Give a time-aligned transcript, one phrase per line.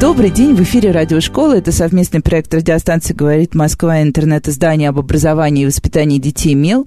[0.00, 1.54] Добрый день, в эфире радиошкола.
[1.54, 6.86] Это совместный проект радиостанции «Говорит Москва» интернет-издание об образовании и воспитании детей МЕЛ.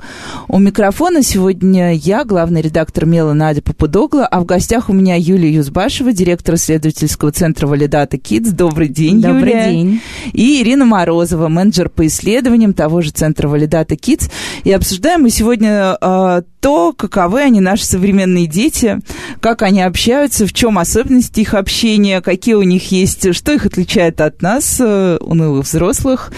[0.49, 5.51] У микрофона сегодня я, главный редактор МЕЛа Надя Попудогла, а в гостях у меня Юлия
[5.53, 8.51] Юзбашева, директор исследовательского центра «Валидата Кидс».
[8.51, 9.71] Добрый день, Добрый Юлия.
[9.71, 10.01] день.
[10.33, 14.27] И Ирина Морозова, менеджер по исследованиям того же центра «Валидата Кидс».
[14.65, 18.99] И обсуждаем мы сегодня э, то, каковы они, наши современные дети,
[19.39, 24.21] как они общаются, в чем особенности их общения, какие у них есть, что их отличает
[24.21, 26.31] от нас, э, унылых взрослых.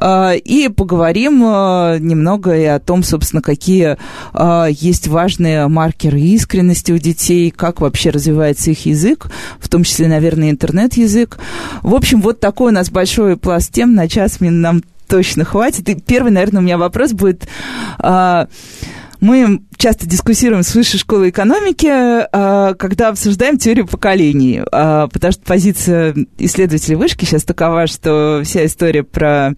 [0.00, 3.96] Э, И поговорим э, немного и о том, собственно, какие
[4.32, 9.26] э, есть важные маркеры искренности у детей, как вообще развивается их язык,
[9.58, 11.38] в том числе, наверное, интернет-язык.
[11.82, 15.88] В общем, вот такой у нас большой пласт тем, на час нам точно хватит.
[15.88, 17.46] И первый, наверное, у меня вопрос будет...
[19.20, 25.42] мы часто дискуссируем с высшей школой экономики, а, когда обсуждаем теорию поколений, а, потому что
[25.42, 29.54] позиция исследователей вышки сейчас такова, что вся история про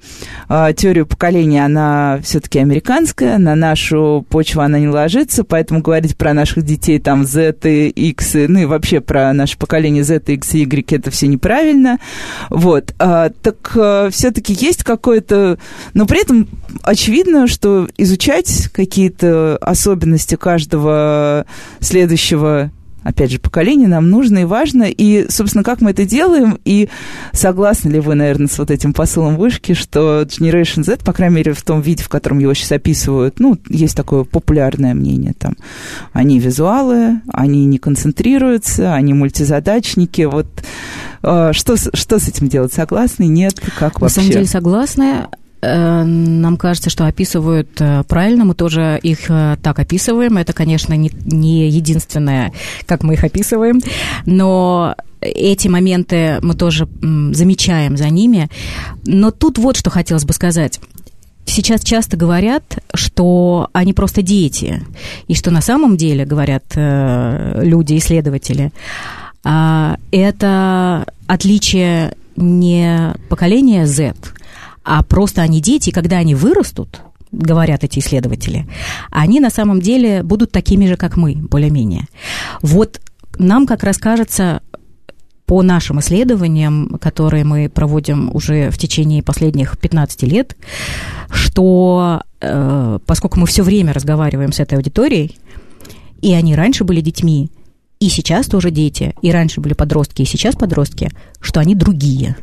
[0.49, 6.34] а, теорию поколений, она все-таки американская, на нашу почву она не ложится, поэтому говорить про
[6.34, 10.62] наших детей там Z, и X, ну и вообще про наше поколение Z, X и
[10.62, 11.99] Y, это все неправильно.
[12.51, 12.95] Вот.
[12.97, 13.77] Так
[14.11, 15.59] все-таки есть какое-то...
[15.95, 16.49] Но при этом
[16.83, 21.47] очевидно, что изучать какие-то особенности каждого
[21.81, 22.71] следующего
[23.07, 24.85] опять же, поколения нам нужно и важно.
[24.85, 26.89] И, собственно, как мы это делаем, и
[27.33, 31.53] согласны ли вы, наверное, с вот этим посылом вышки, что Generation Z, по крайней мере,
[31.53, 35.55] в том виде, в котором его сейчас описывают, ну, есть такое популярное мнение там,
[36.12, 40.47] они визуалы, они не концентрируются, они мультизадачники, вот
[41.23, 42.73] э, что, что с этим делать?
[42.73, 43.25] Согласны?
[43.29, 43.61] Нет?
[43.78, 44.17] Как На вообще?
[44.17, 45.27] самом деле согласны.
[45.66, 50.37] Э, Нам кажется, что описывают э, правильно, мы тоже их э, так описываем.
[50.37, 52.53] Это, конечно, не, не единственное,
[52.87, 53.81] как мы их описываем,
[54.26, 58.49] но эти моменты мы тоже замечаем за ними.
[59.06, 60.78] Но тут вот что хотелось бы сказать.
[61.47, 64.82] Сейчас часто говорят, что они просто дети,
[65.26, 68.72] и что на самом деле, говорят э, люди, исследователи,
[69.44, 74.15] а, это отличие не поколения Z,
[74.87, 77.01] а просто они дети, когда они вырастут,
[77.33, 78.69] говорят эти исследователи,
[79.11, 82.07] они на самом деле будут такими же, как мы, более-менее.
[82.63, 83.01] Вот
[83.37, 84.63] нам как раз кажется,
[85.45, 90.57] по нашим исследованиям, которые мы проводим уже в течение последних 15 лет,
[91.31, 95.37] что э, поскольку мы все время разговариваем с этой аудиторией,
[96.23, 97.51] и они раньше были детьми,
[97.99, 101.11] и сейчас тоже дети, и раньше были подростки, и сейчас подростки,
[101.41, 102.37] что они другие.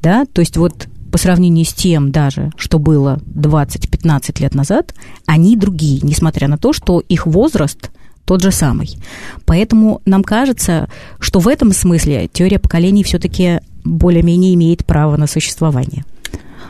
[0.00, 0.24] Да?
[0.26, 4.94] То есть вот по сравнению с тем даже, что было 20-15 лет назад,
[5.24, 7.90] они другие, несмотря на то, что их возраст
[8.26, 8.98] тот же самый.
[9.46, 16.04] Поэтому нам кажется, что в этом смысле теория поколений все-таки более-менее имеет право на существование.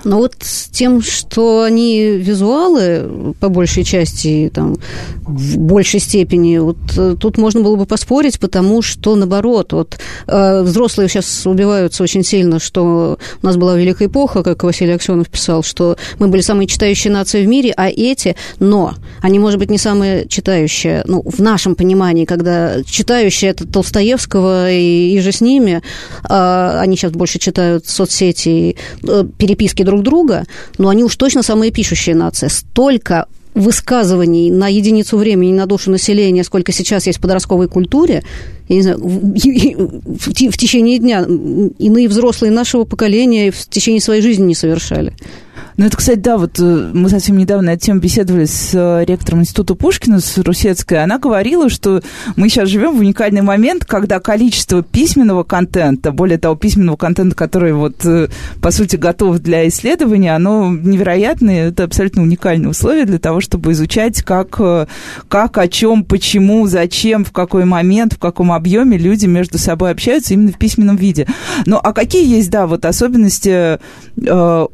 [0.07, 4.77] Но вот с тем, что они визуалы, по большей части, там,
[5.23, 10.63] в большей степени, вот э, тут можно было бы поспорить, потому что, наоборот, вот э,
[10.63, 15.65] взрослые сейчас убиваются очень сильно, что у нас была великая эпоха, как Василий Аксенов писал,
[15.65, 18.95] что мы были самые читающие нации в мире, а эти, но.
[19.23, 25.17] Они, может быть, не самые читающие, ну, в нашем понимании, когда читающие это Толстоевского и,
[25.17, 25.83] и же с ними,
[26.23, 30.45] а, они сейчас больше читают соцсети э, переписки друг друга,
[30.79, 32.49] но они уж точно самые пишущие нации.
[32.49, 38.23] Столько высказываний на единицу времени, на душу населения, сколько сейчас есть в подростковой культуре,
[38.69, 44.23] я не знаю, в, в в течение дня иные взрослые нашего поколения в течение своей
[44.23, 45.13] жизни не совершали.
[45.77, 49.41] Ну, это, кстати, да, вот э, мы совсем недавно эту тему беседовали с э, ректором
[49.41, 51.03] Института Пушкина, с Русецкой.
[51.03, 52.03] Она говорила, что
[52.35, 57.75] мы сейчас живем в уникальный момент, когда количество письменного контента, более того, письменного контента, который
[57.75, 58.29] вот, э,
[58.63, 64.23] по сути, готов для исследования, оно невероятное, это абсолютно уникальные условия для того, чтобы изучать,
[64.23, 64.59] как,
[65.29, 70.35] как о чем, почему, зачем, в какой момент, в каком объеме люди между собой общаются
[70.35, 71.27] именно в письменном виде.
[71.67, 73.79] Ну, а какие есть, да, вот особенности
[74.27, 74.67] э,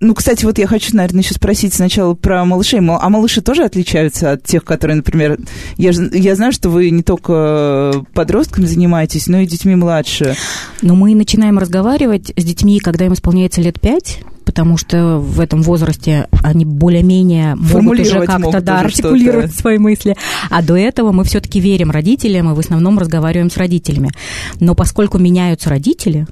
[0.00, 2.78] ну, кстати, вот я хочу, наверное, еще спросить сначала про малышей.
[2.80, 5.38] Мал- А малыши тоже отличаются от тех, которые, например...
[5.76, 10.36] Я, я знаю, что вы не только подростками занимаетесь, но и детьми младше.
[10.82, 15.60] Но мы начинаем разговаривать с детьми, когда им исполняется лет пять, потому что в этом
[15.60, 20.16] возрасте они более-менее могут уже как-то да, артикулировать свои мысли.
[20.48, 24.10] А до этого мы все-таки верим родителям и в основном разговариваем с родителями.
[24.58, 26.26] Но поскольку меняются родители,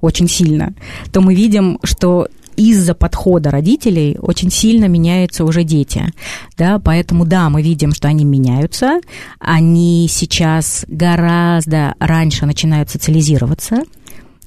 [0.00, 0.72] очень сильно,
[1.12, 6.14] то мы видим, что из-за подхода родителей очень сильно меняются уже дети.
[6.56, 9.00] Да, поэтому да, мы видим, что они меняются,
[9.38, 13.82] они сейчас гораздо раньше начинают социализироваться,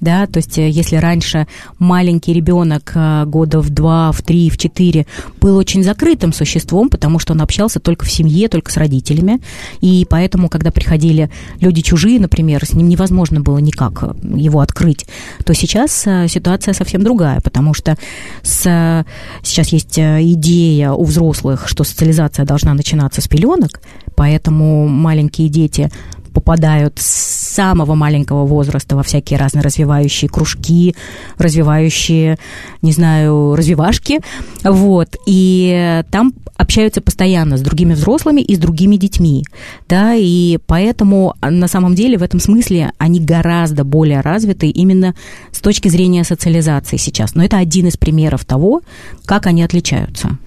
[0.03, 1.47] да, то есть э, если раньше
[1.79, 5.07] маленький ребенок э, года в два, в три, в четыре
[5.41, 9.41] был очень закрытым существом, потому что он общался только в семье, только с родителями,
[9.81, 11.29] и поэтому, когда приходили
[11.59, 15.05] люди чужие, например, с ним невозможно было никак э, его открыть,
[15.45, 17.97] то сейчас ситуация совсем другая, потому что
[18.41, 19.05] с,
[19.43, 23.81] сейчас есть идея у взрослых, что социализация должна начинаться с пеленок,
[24.15, 25.89] поэтому маленькие дети
[26.33, 30.95] попадают с самого маленького возраста во всякие разные развивающие кружки,
[31.37, 32.37] развивающие,
[32.81, 34.19] не знаю, развивашки,
[34.63, 39.43] вот, и там общаются постоянно с другими взрослыми и с другими детьми,
[39.87, 45.15] да, и поэтому на самом деле в этом смысле они гораздо более развиты именно
[45.51, 47.35] с точки зрения социализации сейчас.
[47.35, 48.81] Но это один из примеров того,
[49.25, 50.37] как они отличаются.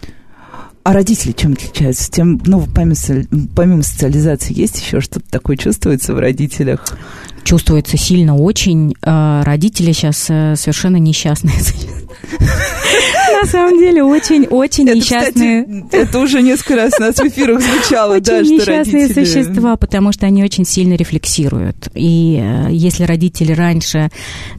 [0.87, 2.09] А родители чем отличаются?
[2.13, 2.95] Тем, ну, помимо,
[3.57, 6.97] помимо социализации, есть еще что-то такое чувствуется в родителях?
[7.43, 8.95] Чувствуется сильно очень.
[9.03, 11.57] А, родители сейчас э, совершенно несчастные.
[13.43, 15.87] На самом деле очень-очень несчастные.
[15.93, 20.65] Это уже несколько раз на эфирах звучало, да, что несчастные существа, потому что они очень
[20.65, 21.89] сильно рефлексируют.
[21.95, 24.11] И э, если родители раньше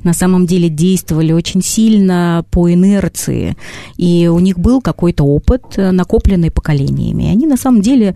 [0.03, 3.55] на самом деле действовали очень сильно по инерции,
[3.97, 8.15] и у них был какой-то опыт, э, накопленный поколениями, они на самом деле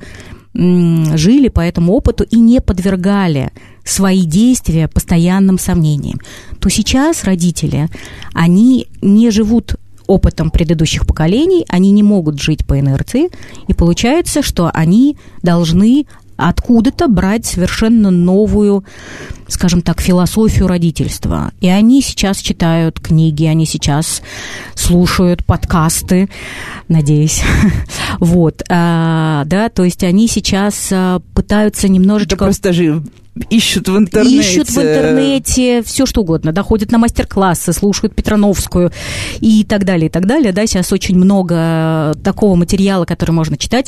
[0.54, 3.52] жили по этому опыту и не подвергали
[3.86, 6.20] свои действия постоянным сомнениям,
[6.60, 7.88] то сейчас родители,
[8.34, 9.76] они не живут
[10.12, 13.30] опытом предыдущих поколений, они не могут жить по инерции,
[13.68, 16.06] и получается, что они должны
[16.38, 18.84] откуда-то брать совершенно новую,
[19.48, 21.52] скажем так, философию родительства.
[21.62, 24.22] И они сейчас читают книги, они сейчас
[24.74, 26.30] слушают подкасты,
[26.88, 27.44] надеюсь.
[28.20, 32.38] вот, а, да, то есть они сейчас а, пытаются немножечко...
[32.38, 33.04] Да просто же
[33.50, 34.40] ищут в интернете.
[34.40, 38.92] Ищут в интернете все что угодно, да, ходят на мастер-классы, слушают Петрановскую
[39.40, 43.88] и так далее, и так далее, да, сейчас очень много такого материала, который можно читать,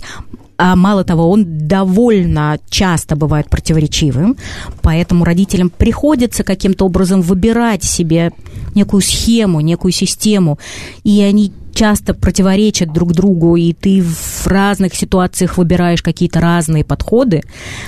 [0.58, 4.38] а мало того, он довольно часто бывает противоречивым,
[4.82, 8.32] поэтому родителям приходится каким-то образом выбирать себе
[8.76, 10.60] некую схему, некую систему,
[11.04, 17.44] и они часто противоречат друг другу, и ты в разных ситуациях выбираешь какие-то разные подходы,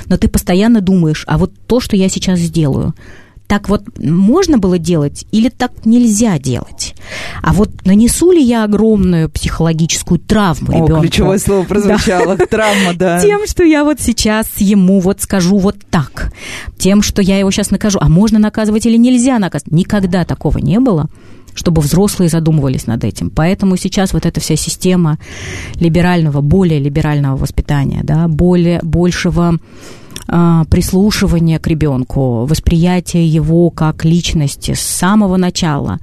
[0.08, 2.94] но ты постоянно думаешь, а вот то, что я сейчас сделаю,
[3.48, 6.96] так вот можно было делать или так нельзя делать?
[7.44, 11.02] А вот нанесу ли я огромную психологическую травму О, ребенку?
[11.02, 12.36] ключевое слово прозвучало.
[12.38, 12.46] Да.
[12.50, 13.20] Травма, да.
[13.22, 16.34] Тем, что я вот сейчас ему вот скажу вот так.
[16.78, 18.00] Тем, что я его сейчас накажу.
[18.02, 19.72] А можно наказывать или нельзя наказывать?
[19.72, 21.10] Никогда такого не было
[21.56, 23.30] чтобы взрослые задумывались над этим.
[23.30, 25.18] Поэтому сейчас вот эта вся система
[25.80, 29.58] либерального, более либерального воспитания, да, более, большего
[30.28, 36.00] а, прислушивание к ребенку, восприятие его как личности с самого начала.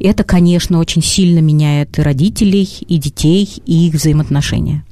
[0.00, 4.84] Это, конечно, очень сильно меняет и родителей, и детей, и их взаимоотношения.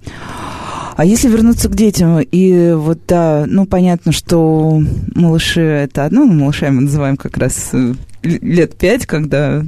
[0.97, 4.81] А если вернуться к детям, и вот да, ну понятно, что
[5.15, 7.95] малыши это одно, но малышами мы называем как раз э,
[8.25, 9.63] лет пять, когда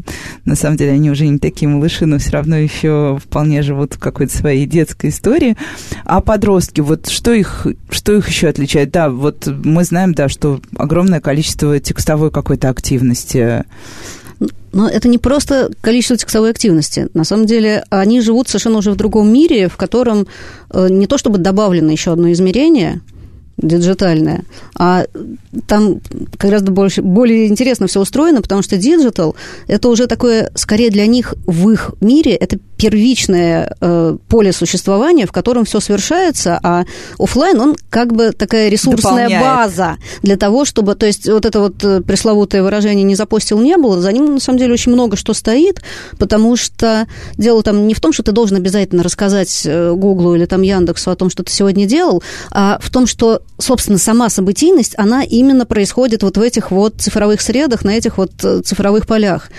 [0.45, 3.99] на самом деле они уже не такие малыши, но все равно еще вполне живут в
[3.99, 5.57] какой-то своей детской истории.
[6.05, 8.91] А подростки, вот что их, что их еще отличает?
[8.91, 13.65] Да, вот мы знаем, да, что огромное количество текстовой какой-то активности.
[14.73, 17.09] Но это не просто количество текстовой активности.
[17.15, 20.27] На самом деле они живут совершенно уже в другом мире, в котором
[20.71, 23.01] э, не то чтобы добавлено еще одно измерение–
[23.57, 24.45] диджитальная.
[24.79, 25.07] А
[25.67, 26.01] там
[26.39, 29.37] гораздо больше, более интересно все устроено, потому что digital–
[29.67, 35.33] это уже такое, скорее для них в их мире, это первичное э, поле существования, в
[35.33, 36.85] котором все совершается, а
[37.19, 39.43] офлайн он как бы такая ресурсная Дополняет.
[39.43, 43.77] база для того, чтобы, то есть вот это вот э, пресловутое выражение «не запостил, не
[43.77, 45.83] было», за ним на самом деле очень много что стоит,
[46.19, 47.07] потому что
[47.37, 51.11] дело там не в том, что ты должен обязательно рассказать э, Гуглу или там Яндексу
[51.11, 55.67] о том, что ты сегодня делал, а в том, что собственно, сама событийность, она именно
[55.67, 59.51] происходит вот в этих вот цифровых средах, на этих вот э, цифровых полях.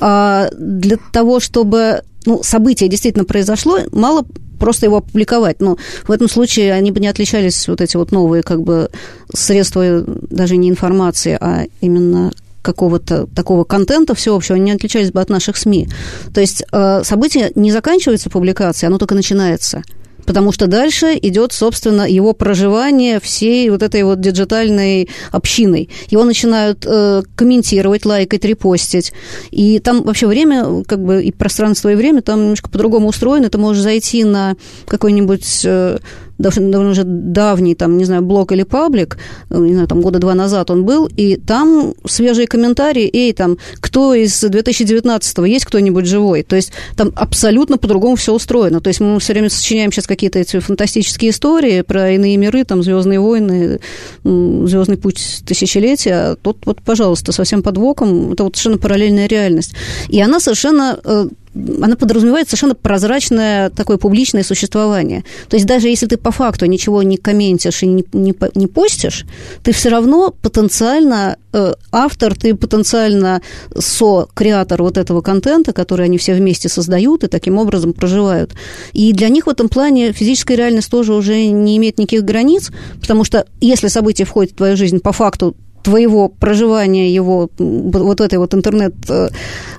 [0.00, 4.24] А для того, чтобы ну, событие действительно произошло, мало
[4.58, 5.60] просто его опубликовать.
[5.60, 8.90] Но в этом случае они бы не отличались, вот эти вот новые как бы
[9.34, 12.30] средства даже не информации, а именно
[12.62, 15.88] какого-то такого контента всеобщего, они не отличались бы от наших СМИ.
[16.34, 19.82] То есть э, событие не заканчивается публикацией, оно только начинается
[20.30, 25.88] потому что дальше идет, собственно, его проживание всей вот этой вот диджитальной общиной.
[26.08, 29.12] Его начинают э, комментировать, лайкать, репостить.
[29.50, 33.50] И там вообще время, как бы и пространство, и время там немножко по-другому устроено.
[33.50, 34.54] Ты можешь зайти на
[34.86, 35.98] какой-нибудь э,
[36.40, 39.18] довольно уже давний, там, не знаю, блог или паблик,
[39.50, 44.14] не знаю, там, года два назад он был, и там свежие комментарии, эй, там, кто
[44.14, 46.42] из 2019-го, есть кто-нибудь живой?
[46.42, 48.80] То есть там абсолютно по-другому все устроено.
[48.80, 52.82] То есть мы все время сочиняем сейчас какие-то эти фантастические истории про иные миры, там,
[52.82, 53.80] Звездные войны,
[54.24, 56.36] Звездный путь тысячелетия.
[56.42, 59.74] Тут вот, пожалуйста, совсем под боком, это вот совершенно параллельная реальность.
[60.08, 65.24] И она совершенно э, она подразумевает совершенно прозрачное такое публичное существование.
[65.48, 69.24] То есть даже если ты по факту ничего не комментишь и не, не, не постишь,
[69.62, 73.42] ты все равно потенциально э, автор, ты потенциально
[73.76, 78.52] со-креатор вот этого контента, который они все вместе создают и таким образом проживают.
[78.92, 83.24] И для них в этом плане физическая реальность тоже уже не имеет никаких границ, потому
[83.24, 88.54] что если событие входит в твою жизнь по факту твоего проживания его вот этой вот
[88.54, 89.30] интернет э,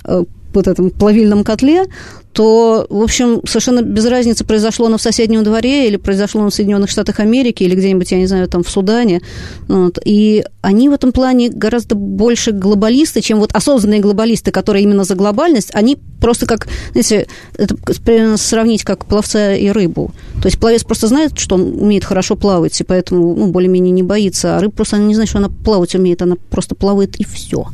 [0.04, 0.24] э,
[0.54, 1.86] вот этом плавильном котле,
[2.32, 6.54] то, в общем, совершенно без разницы, произошло оно в соседнем дворе или произошло оно в
[6.54, 9.20] Соединенных Штатах Америки или где-нибудь, я не знаю, там в Судане.
[9.68, 9.98] Вот.
[10.04, 15.14] И они в этом плане гораздо больше глобалисты, чем вот осознанные глобалисты, которые именно за
[15.14, 20.12] глобальность, они просто как, знаете, это примерно сравнить как пловца и рыбу.
[20.40, 24.02] То есть пловец просто знает, что он умеет хорошо плавать, и поэтому ну, более-менее не
[24.02, 27.24] боится, а рыба просто она не знает, что она плавать умеет, она просто плавает и
[27.24, 27.66] все.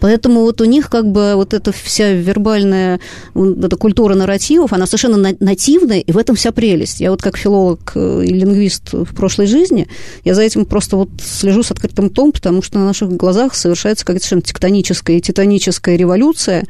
[0.00, 3.00] Поэтому вот у них как бы вот эта вся вербальная
[3.34, 7.00] эта культура нарративов, она совершенно нативная, и в этом вся прелесть.
[7.00, 9.88] Я вот как филолог э, и лингвист в прошлой жизни,
[10.24, 14.04] я за этим просто вот слежу с открытым том, потому что на наших глазах совершается
[14.04, 16.66] какая-то совершенно тектоническая и титаническая революция,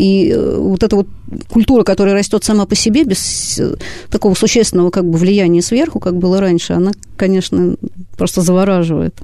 [0.00, 1.06] и э, вот эта вот
[1.50, 3.74] культура, которая растет сама по себе, без э,
[4.08, 7.76] такого существенного как бы влияния сверху, как было раньше, она, конечно,
[8.16, 9.14] просто завораживает.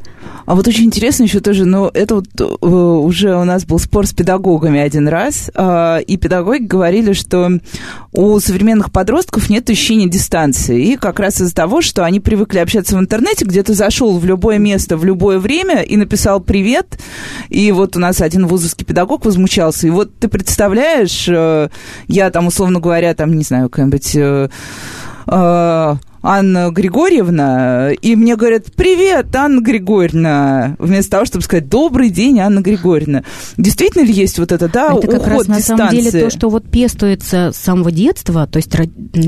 [0.45, 4.07] А вот очень интересно еще тоже, ну, это вот э, уже у нас был спор
[4.07, 7.59] с педагогами один раз, а, и педагоги говорили, что
[8.13, 12.97] у современных подростков нет ощущения дистанции, и как раз из-за того, что они привыкли общаться
[12.97, 16.99] в интернете, где ты зашел в любое место в любое время и написал «привет»,
[17.49, 21.69] и вот у нас один вузовский педагог возмущался, и вот ты представляешь, представляешь, э,
[22.09, 24.17] я там, условно говоря, там, не знаю, какая-нибудь...
[24.17, 24.49] Э,
[25.27, 25.97] э,
[26.29, 32.63] Анна Григорьевна, и мне говорят, привет, Анна Григорьевна, вместо того, чтобы сказать, добрый день, Анна
[32.63, 33.23] Григорьевна.
[33.57, 36.69] Действительно ли есть вот это, да, Это как раз на самом деле то, что вот
[36.69, 38.75] пестуется с самого детства, то есть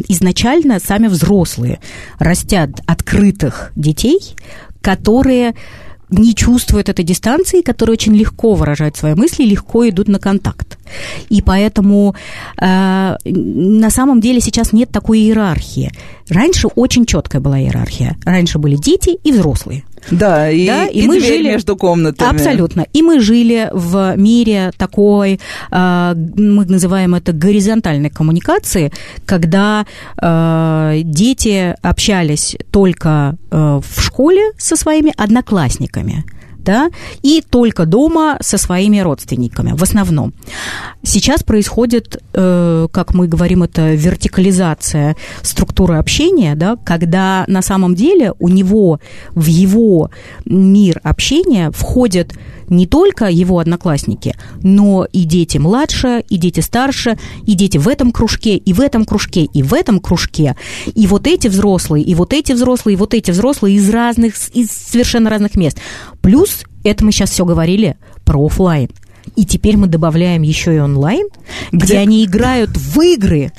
[0.08, 1.78] изначально сами взрослые
[2.18, 4.34] растят открытых детей,
[4.80, 5.54] которые
[6.10, 10.78] не чувствуют этой дистанции, которые очень легко выражают свои мысли, легко идут на контакт.
[11.28, 12.14] И поэтому
[12.60, 15.92] э, на самом деле сейчас нет такой иерархии.
[16.30, 18.16] Раньше очень четкая была иерархия.
[18.24, 19.84] Раньше были дети и взрослые.
[20.10, 22.30] Да, и, да, и, и мы жили между комнатами.
[22.30, 22.86] Абсолютно.
[22.92, 25.40] И мы жили в мире такой,
[25.70, 28.92] э, мы называем это горизонтальной коммуникации,
[29.26, 29.86] когда
[30.20, 36.24] э, дети общались только э, в школе со своими одноклассниками
[36.68, 36.90] да,
[37.22, 40.34] и только дома со своими родственниками, в основном.
[41.02, 48.34] Сейчас происходит, э, как мы говорим, это вертикализация структуры общения, да, когда на самом деле
[48.38, 49.00] у него
[49.34, 50.10] в его
[50.44, 52.34] мир общения входят
[52.68, 58.12] не только его одноклассники, но и дети младше, и дети старше, и дети в этом
[58.12, 60.56] кружке, и в этом кружке, и в этом кружке.
[60.94, 64.70] И вот эти взрослые, и вот эти взрослые, и вот эти взрослые из разных, из
[64.70, 65.78] совершенно разных мест.
[66.20, 68.88] Плюс, это мы сейчас все говорили про офлайн.
[69.36, 71.26] И теперь мы добавляем еще и онлайн,
[71.72, 73.52] где, где они играют в игры,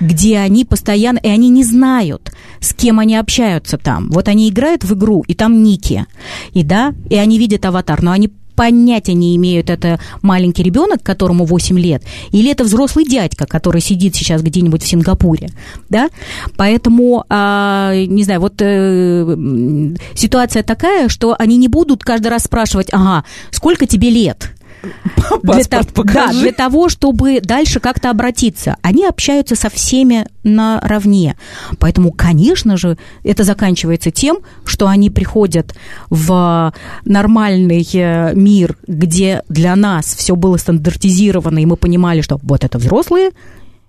[0.00, 4.10] где они постоянно, и они не знают, с кем они общаются там.
[4.10, 6.06] Вот они играют в игру, и там ники,
[6.52, 11.46] и да, и они видят аватар, но они понятия не имеют, это маленький ребенок, которому
[11.46, 15.48] 8 лет, или это взрослый дядька, который сидит сейчас где-нибудь в Сингапуре,
[15.88, 16.10] да?
[16.58, 22.88] Поэтому, а, не знаю, вот э, ситуация такая, что они не будут каждый раз спрашивать,
[22.92, 24.50] ага, сколько тебе лет?
[25.42, 26.32] Паспорт для, покажи.
[26.32, 28.76] Да, для того, чтобы дальше как-то обратиться.
[28.82, 31.36] Они общаются со всеми наравне.
[31.78, 35.74] Поэтому, конечно же, это заканчивается тем, что они приходят
[36.08, 36.72] в
[37.04, 42.78] нормальный э, мир, где для нас все было стандартизировано, и мы понимали, что вот это
[42.78, 43.30] взрослые,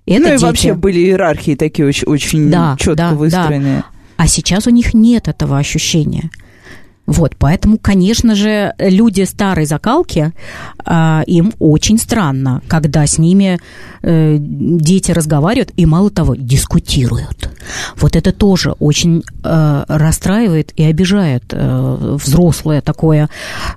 [0.05, 0.41] это ну дети.
[0.41, 3.77] и вообще были иерархии такие очень, очень да, четко да, выстроенные.
[3.77, 3.86] Да.
[4.17, 6.29] А сейчас у них нет этого ощущения.
[7.08, 10.34] Вот, поэтому, конечно же, люди старой закалки,
[10.86, 13.60] э, им очень странно, когда с ними
[14.01, 17.50] э, дети разговаривают и, мало того, дискутируют.
[17.98, 23.29] Вот это тоже очень э, расстраивает и обижает э, взрослое такое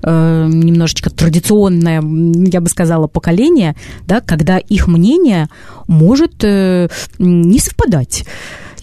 [0.02, 3.74] э, немножечко традиционное, я бы сказала, поколение,
[4.06, 5.48] да, когда их мнение
[5.88, 6.88] может э,
[7.18, 8.26] не совпадать.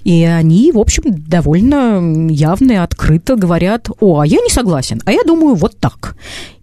[0.03, 5.11] И они, в общем, довольно явно и открыто говорят, о, а я не согласен, а
[5.11, 6.15] я думаю вот так.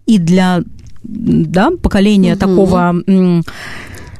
[0.05, 0.61] И для
[1.03, 2.39] да, поколения угу.
[2.39, 2.95] такого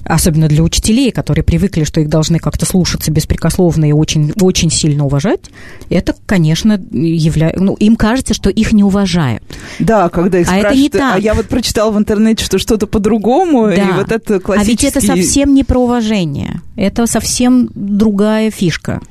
[0.10, 5.06] особенно для учителей, которые привыкли, что их должны как-то слушаться беспрекословно и очень, очень сильно
[5.06, 5.52] уважать,
[5.90, 7.62] это, конечно, является...
[7.62, 9.44] Ну, им кажется, что их не уважают.
[9.78, 11.16] Да, когда их а спрашивают, это не так.
[11.16, 13.76] а я вот прочитала в интернете, что что-то по-другому, да.
[13.76, 14.88] и вот это классический...
[14.88, 19.02] А ведь это совсем не про уважение, это совсем другая фишка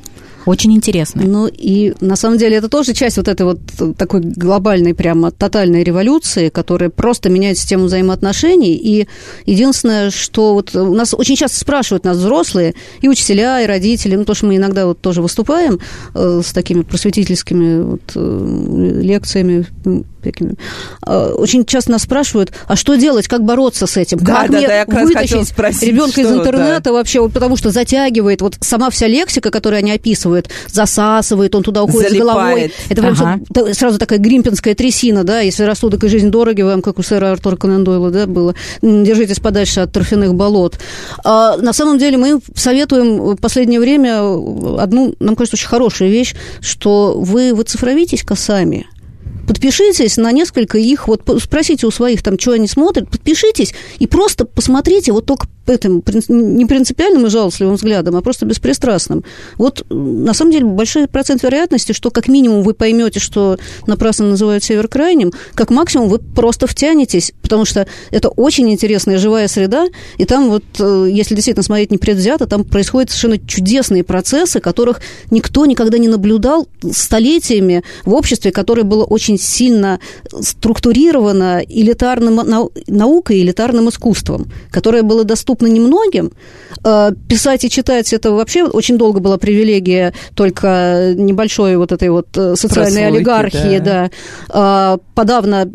[0.49, 1.23] очень интересно.
[1.27, 3.59] Ну и на самом деле это тоже часть вот этой вот
[3.99, 8.75] такой глобальной прямо тотальной революции, которая просто меняет систему взаимоотношений.
[8.75, 9.07] И
[9.45, 14.25] единственное, что вот у нас очень часто спрашивают нас взрослые, и учителя, и родители, ну
[14.25, 15.81] то, что мы иногда вот тоже выступаем
[16.15, 19.67] э, с такими просветительскими вот, э, лекциями,
[20.23, 20.55] такими.
[21.07, 24.19] Э, очень часто нас спрашивают, а что делать, как бороться с этим?
[24.19, 25.53] Да, как да, мне да, я как вытащить
[25.83, 26.93] ребенка из интернета да.
[26.93, 30.38] вообще, вот потому что затягивает вот сама вся лексика, которую они описывают,
[30.69, 32.31] засасывает, он туда уходит Залипает.
[32.31, 32.73] с головой.
[32.89, 33.41] Это прям Ага.
[33.51, 37.33] что- сразу такая гримпинская трясина, да, если рассудок и жизнь дороги вам, как у сэра
[37.33, 40.79] Артура Конан Дойла, да, было, держитесь подальше от торфяных болот.
[41.25, 44.21] А на самом деле мы советуем в последнее время
[44.81, 48.87] одну, нам кажется, очень хорошую вещь, что вы выцифровитесь сами.
[49.47, 54.45] Подпишитесь на несколько их, вот спросите у своих, там, что они смотрят, подпишитесь и просто
[54.45, 59.25] посмотрите вот только этим не принципиальным и жалостливым взглядом, а просто беспристрастным.
[59.57, 64.65] Вот на самом деле большой процент вероятности, что как минимум вы поймете, что напрасно называют
[64.65, 70.25] север крайним, как максимум вы просто втянетесь, потому что это очень интересная живая среда, и
[70.25, 75.99] там вот, э, если действительно смотреть непредвзято, там происходят совершенно чудесные процессы, которых никто никогда
[75.99, 80.01] не наблюдал столетиями в обществе, которое было очень сильно
[80.41, 86.33] структурировано элитарным нау- наукой элитарным искусством, которое было доступно немногим.
[86.85, 92.29] Э, Писать и читать это вообще очень долго была привилегия только небольшой вот этой вот
[92.37, 93.85] э, социальной Прослойки, олигархии, да.
[93.85, 94.11] да.
[94.51, 95.69] А, Подавно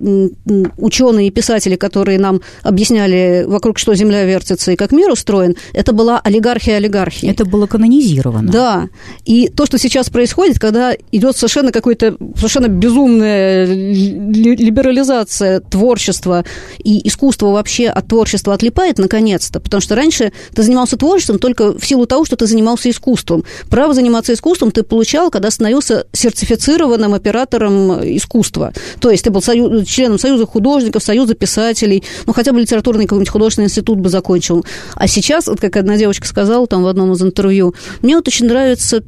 [0.77, 5.91] ученые и писатели, которые нам объясняли, вокруг что Земля вертится и как мир устроен, это
[5.91, 7.29] была олигархия олигархии.
[7.29, 8.51] Это было канонизировано.
[8.51, 8.87] Да.
[9.25, 16.45] И то, что сейчас происходит, когда идет совершенно какой-то совершенно безумная ли- либерализация творчества
[16.83, 21.83] и искусство вообще от творчества отлипает наконец-то, потому что раньше ты занимался творчеством только в
[21.83, 23.43] силу того, что ты занимался искусством.
[23.71, 28.71] Право заниматься искусством ты получал, когда становился сертифицированным оператором искусства.
[28.99, 33.31] То есть ты был сою- членом Союза художников, Союза писателей, ну хотя бы литературный какой-нибудь
[33.31, 34.63] художественный институт бы закончил.
[34.93, 38.45] А сейчас, вот как одна девочка сказала там в одном из интервью, мне вот очень
[38.45, 39.01] нравится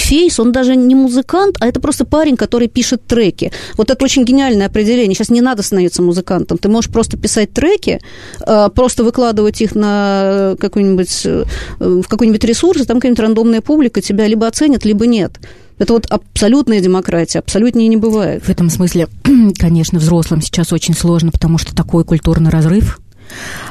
[0.00, 3.52] Фейс, он даже не музыкант, а это просто парень, который пишет треки.
[3.76, 5.14] Вот это очень гениальное определение.
[5.14, 6.58] Сейчас не надо становиться музыкантом.
[6.58, 8.00] Ты можешь просто писать треки,
[8.46, 11.44] э, просто выкладывать их на какой-нибудь, э,
[11.78, 15.38] в какой-нибудь ресурс, и там какая-нибудь рандомная публика тебя либо оценит, либо нет.
[15.78, 18.44] Это вот абсолютная демократия, абсолютнее не бывает.
[18.44, 19.08] В этом смысле,
[19.58, 23.00] конечно, взрослым сейчас очень сложно, потому что такой культурный разрыв.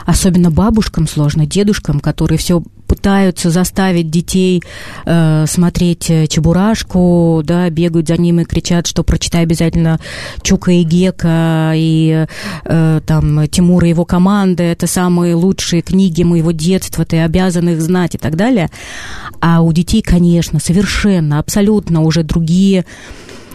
[0.06, 2.64] Особенно бабушкам сложно, дедушкам, которые все
[3.00, 4.62] пытаются заставить детей
[5.06, 10.02] э, смотреть э, Чебурашку, да, бегают за ним и кричат, что прочитай обязательно
[10.42, 12.26] Чука и Гека и
[12.66, 17.82] э, там Тимура и его команда, это самые лучшие книги моего детства, ты обязан их
[17.82, 18.70] знать и так далее.
[19.40, 22.84] А у детей, конечно, совершенно, абсолютно уже другие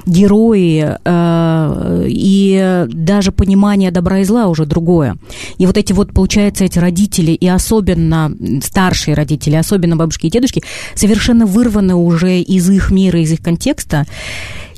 [0.07, 5.17] герои э, и даже понимание добра и зла уже другое.
[5.59, 10.62] И вот эти вот, получается, эти родители, и особенно старшие родители, особенно бабушки и дедушки,
[10.95, 14.07] совершенно вырваны уже из их мира, из их контекста.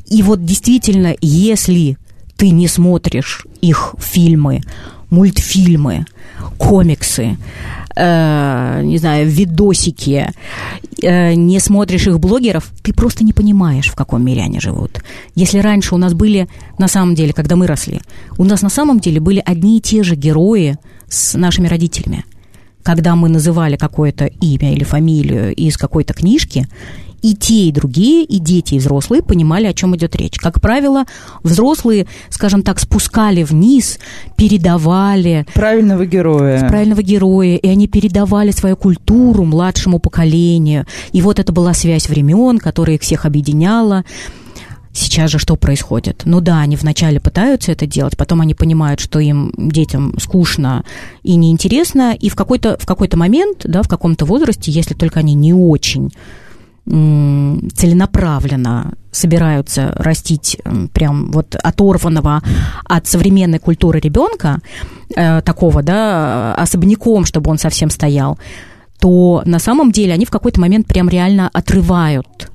[0.09, 1.99] И вот действительно, если
[2.37, 4.61] ты не смотришь их фильмы,
[5.11, 6.07] мультфильмы,
[6.59, 7.37] комиксы,
[7.97, 10.29] э, не знаю, видосики,
[11.03, 15.03] э, не смотришь их блогеров, ты просто не понимаешь, в каком мире они живут.
[15.35, 18.01] Если раньше у нас были, на самом деле, когда мы росли,
[18.39, 20.77] у нас на самом деле были одни и те же герои
[21.09, 22.25] с нашими родителями.
[22.83, 26.69] Когда мы называли какое-то имя или фамилию из какой-то книжки,
[27.27, 30.39] и те, и другие, и дети, и взрослые понимали, о чем идет речь.
[30.39, 31.07] Как правило,
[31.43, 33.99] взрослые, скажем так, спускали вниз,
[34.37, 36.69] передавали Правильного героя.
[36.69, 40.87] правильного героя, и они передавали свою культуру младшему поколению.
[41.11, 44.05] И вот это была связь времен, которая их всех объединяла.
[44.93, 46.23] Сейчас же что происходит?
[46.27, 50.85] Ну да, они вначале пытаются это делать, потом они понимают, что им, детям, скучно
[51.25, 55.35] и неинтересно, и в какой-то, в какой-то момент, да, в каком-то возрасте, если только они
[55.35, 56.13] не очень
[56.87, 60.57] целенаправленно собираются растить
[60.93, 62.43] прям вот оторванного
[62.85, 64.61] от современной культуры ребенка,
[65.17, 68.39] э, такого, да, особняком, чтобы он совсем стоял,
[69.01, 72.53] то на самом деле они в какой-то момент прям реально отрывают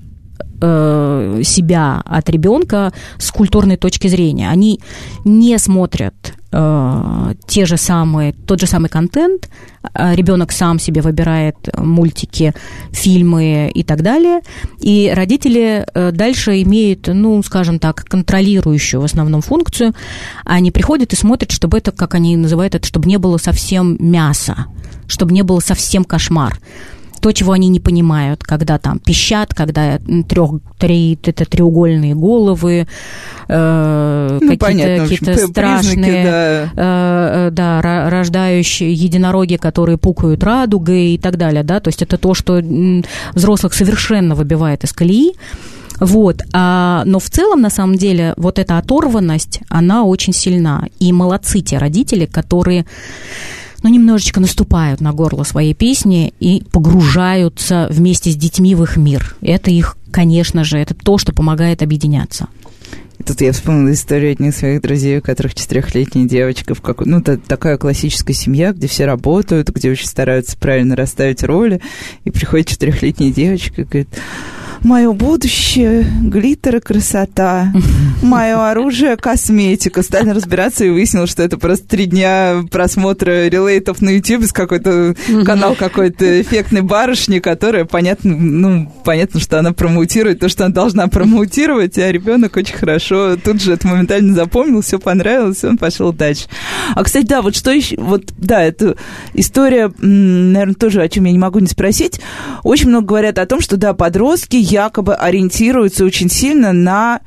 [0.61, 4.49] э, себя от ребенка с культурной точки зрения.
[4.49, 4.79] Они
[5.25, 9.49] не смотрят э, те же самые, тот же самый контент,
[9.93, 12.53] э, ребенок сам себе выбирает мультики,
[12.91, 14.41] фильмы и так далее,
[14.79, 19.93] и родители э, дальше имеют, ну, скажем так, контролирующую в основном функцию,
[20.45, 24.67] они приходят и смотрят, чтобы это, как они называют это, чтобы не было совсем мяса,
[25.07, 26.59] чтобы не было совсем кошмар
[27.21, 32.88] то, чего они не понимают, когда там пищат, когда трех, три это треугольные головы,
[33.47, 36.71] э, ну, какие-то, какие страшные, да.
[36.75, 42.17] Э, э, да, рождающие единороги, которые пукают радугой и так далее, да, то есть это
[42.17, 42.62] то, что
[43.34, 45.34] взрослых совершенно выбивает из колеи.
[45.99, 46.41] Вот.
[46.51, 50.88] А, но в целом, на самом деле, вот эта оторванность, она очень сильна.
[50.99, 52.88] И молодцы те родители, которые
[53.83, 59.35] ну, немножечко наступают на горло своей песни и погружаются вместе с детьми в их мир.
[59.41, 62.47] Это их, конечно же, это то, что помогает объединяться.
[63.21, 67.07] Тут я вспомнила историю одних своих друзей, у которых четырехлетняя девочка в какой...
[67.07, 71.81] Ну, это такая классическая семья, где все работают, где очень стараются правильно расставить роли,
[72.25, 74.10] и приходит четырехлетняя девочка и говорит,
[74.84, 77.71] мое будущее, глиттер и красота,
[78.21, 80.01] мое оружие, косметика.
[80.01, 85.15] Стали разбираться и выяснилось, что это просто три дня просмотра релейтов на YouTube с какой-то
[85.45, 91.07] канал какой-то эффектной барышни, которая, понятно, ну, понятно, что она промоутирует то, что она должна
[91.07, 93.11] промоутировать, а ребенок очень хорошо
[93.43, 96.45] тут же это моментально запомнил, все понравилось, он пошел дальше.
[96.95, 98.95] А, кстати, да, вот что еще, вот, да, это
[99.34, 102.21] история, наверное, тоже, о чем я не могу не спросить.
[102.63, 107.21] Очень много говорят о том, что, да, подростки якобы ориентируются очень сильно на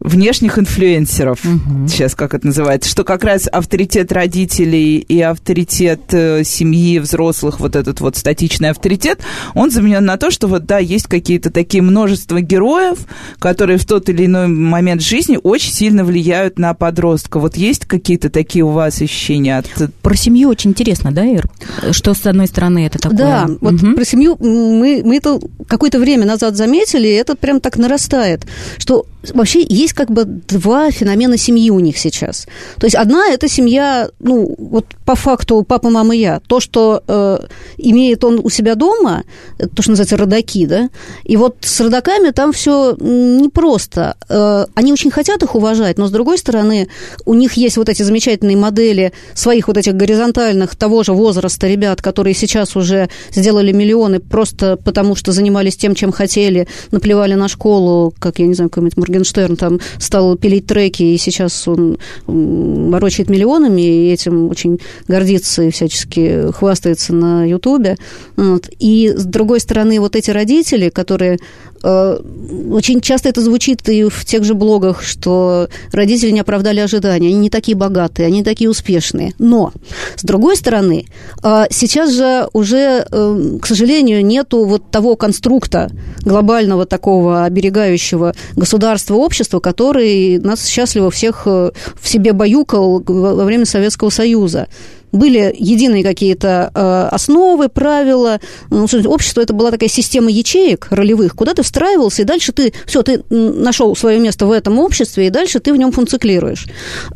[0.00, 1.88] внешних инфлюенсеров, угу.
[1.88, 7.74] сейчас как это называется, что как раз авторитет родителей и авторитет э, семьи, взрослых, вот
[7.74, 9.20] этот вот статичный авторитет,
[9.54, 12.98] он заменен на то, что вот, да, есть какие-то такие множество героев,
[13.40, 17.40] которые в тот или иной момент жизни очень сильно влияют на подростка.
[17.40, 19.58] Вот есть какие-то такие у вас ощущения?
[19.58, 19.66] От...
[20.00, 21.48] Про семью очень интересно, да, Ир?
[21.90, 23.18] Что, с одной стороны, это такое?
[23.18, 23.58] Да, угу.
[23.60, 28.46] вот про семью мы, мы это какое-то время назад заметили, и это прям так нарастает,
[28.78, 32.46] что вообще есть как бы два феномена семьи у них сейчас.
[32.78, 36.40] То есть одна– это семья, ну, вот по факту папа, мама, я.
[36.46, 37.38] То, что э,
[37.76, 39.24] имеет он у себя дома,
[39.58, 40.90] то, что называется родаки, да,
[41.24, 44.16] и вот с родаками там все непросто.
[44.28, 46.88] Э, они очень хотят их уважать, но, с другой стороны,
[47.24, 52.02] у них есть вот эти замечательные модели своих вот этих горизонтальных того же возраста ребят,
[52.02, 58.14] которые сейчас уже сделали миллионы просто потому, что занимались тем, чем хотели, наплевали на школу,
[58.18, 63.82] как, я не знаю, какой-нибудь Моргенштерн там стал пилить треки, и сейчас он ворочает миллионами,
[63.82, 67.96] и этим очень гордится и всячески хвастается на Ютубе.
[68.36, 68.68] Вот.
[68.78, 71.38] И, с другой стороны, вот эти родители, которые
[71.82, 77.38] очень часто это звучит и в тех же блогах, что родители не оправдали ожидания, они
[77.38, 79.34] не такие богатые, они не такие успешные.
[79.38, 79.72] Но,
[80.16, 81.06] с другой стороны,
[81.42, 85.90] э, сейчас же уже, э, к сожалению, нету вот того конструкта
[86.22, 94.10] глобального такого оберегающего государства, общества, который нас счастливо всех в себе баюкал во время Советского
[94.10, 94.68] Союза
[95.12, 98.40] были единые какие-то э, основы, правила.
[98.70, 103.02] Ну, общество это была такая система ячеек ролевых, куда ты встраивался, и дальше ты, все,
[103.02, 106.66] ты нашел свое место в этом обществе, и дальше ты в нем функционируешь.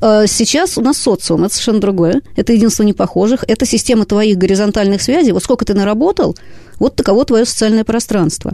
[0.00, 2.22] Э, сейчас у нас социум, это совершенно другое.
[2.36, 5.32] Это единство непохожих, это система твоих горизонтальных связей.
[5.32, 6.36] Вот сколько ты наработал,
[6.78, 8.52] вот таково твое социальное пространство.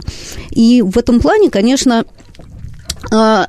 [0.51, 2.05] И в этом плане, конечно,
[3.11, 3.45] э,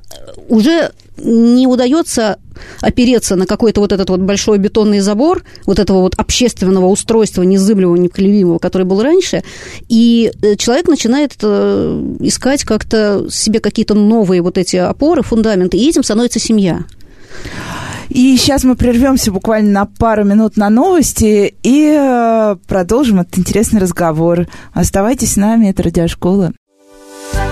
[0.49, 0.93] уже
[1.25, 2.39] не удается
[2.81, 7.97] опереться на какой-то вот этот вот большой бетонный забор, вот этого вот общественного устройства незыблемого,
[7.97, 9.43] непоколебимого, который был раньше,
[9.89, 15.89] и э, человек начинает э, искать как-то себе какие-то новые вот эти опоры, фундаменты, и
[15.89, 16.85] этим становится семья.
[18.09, 23.81] И сейчас мы прервемся буквально на пару минут на новости и э, продолжим этот интересный
[23.81, 24.49] разговор.
[24.73, 26.53] Оставайтесь с нами, это радиошкола.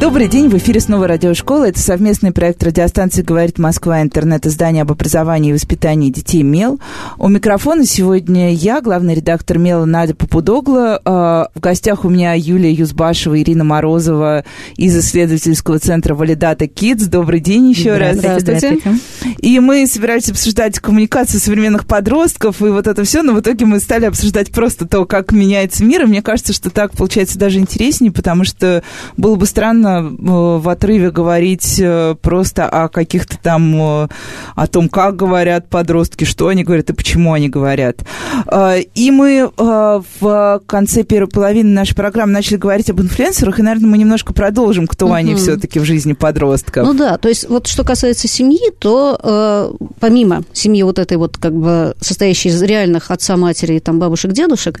[0.00, 1.68] Добрый день, в эфире снова радиошкола.
[1.68, 6.80] Это совместный проект радиостанции «Говорит Москва», интернет-издание об образовании и воспитании детей «Мел».
[7.18, 10.98] У микрофона сегодня я, главный редактор «Мела» Надя Попудогла.
[11.04, 14.44] А, в гостях у меня Юлия Юзбашева, Ирина Морозова
[14.78, 17.06] из исследовательского центра «Валидата Kids.
[17.10, 18.16] Добрый день еще раз.
[18.16, 18.78] Здравствуйте.
[19.36, 23.78] И мы собирались обсуждать коммуникацию современных подростков и вот это все, но в итоге мы
[23.80, 26.04] стали обсуждать просто то, как меняется мир.
[26.04, 28.82] И мне кажется, что так получается даже интереснее, потому что
[29.18, 33.74] было бы странно Э, в отрыве говорить э, просто о каких-то там,
[34.04, 34.08] э,
[34.54, 38.04] о том, как говорят подростки, что они говорят и почему они говорят.
[38.94, 43.98] И мы в конце первой половины нашей программы начали говорить об инфлюенсерах, и, наверное, мы
[43.98, 45.14] немножко продолжим, кто угу.
[45.14, 46.86] они все-таки в жизни подростков.
[46.86, 51.36] Ну да, то есть вот что касается семьи, то э, помимо семьи вот этой вот
[51.38, 54.80] как бы состоящей из реальных отца, матери, там бабушек, дедушек,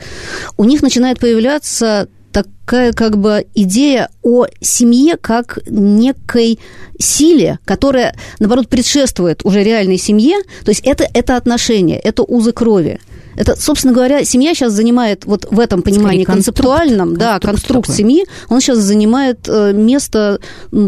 [0.56, 6.58] у них начинает появляться такая как бы идея о семье как некой
[6.98, 10.36] силе, которая, наоборот, предшествует уже реальной семье.
[10.64, 13.00] То есть это, это отношения, это узы крови.
[13.36, 17.86] Это, собственно говоря, семья сейчас занимает вот в этом понимании Скорее, концептуальном, конструкт, да, конструкт
[17.86, 17.96] такой.
[17.96, 20.40] семьи, он сейчас занимает э, место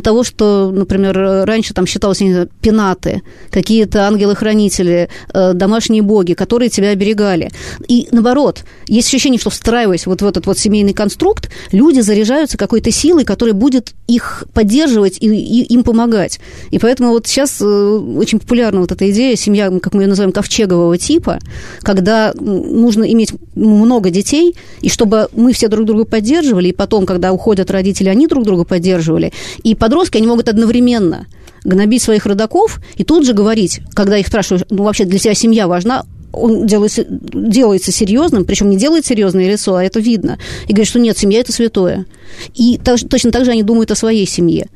[0.02, 6.90] того, что, например, раньше там считалось, знаю, пенаты, какие-то ангелы-хранители, э, домашние боги, которые тебя
[6.90, 7.50] оберегали.
[7.88, 12.90] И наоборот, есть ощущение, что встраиваясь вот в этот вот семейный конструкт, люди заряжаются какой-то
[12.90, 16.40] силой, которая будет их поддерживать и, и им помогать.
[16.70, 20.32] И поэтому вот сейчас э, очень популярна вот эта идея, семья, как мы ее называем,
[20.32, 21.38] ковчегового типа,
[21.80, 27.32] когда нужно иметь много детей, и чтобы мы все друг друга поддерживали, и потом, когда
[27.32, 29.32] уходят родители, они друг друга поддерживали.
[29.62, 31.26] И подростки, они могут одновременно
[31.64, 35.68] гнобить своих родаков и тут же говорить, когда их спрашивают, ну, вообще для тебя семья
[35.68, 40.88] важна, он делается, делается серьезным, причем не делает серьезное лицо, а это видно, и говорит,
[40.88, 42.06] что нет, семья это святое.
[42.54, 44.68] И так, точно так же они думают о своей семье.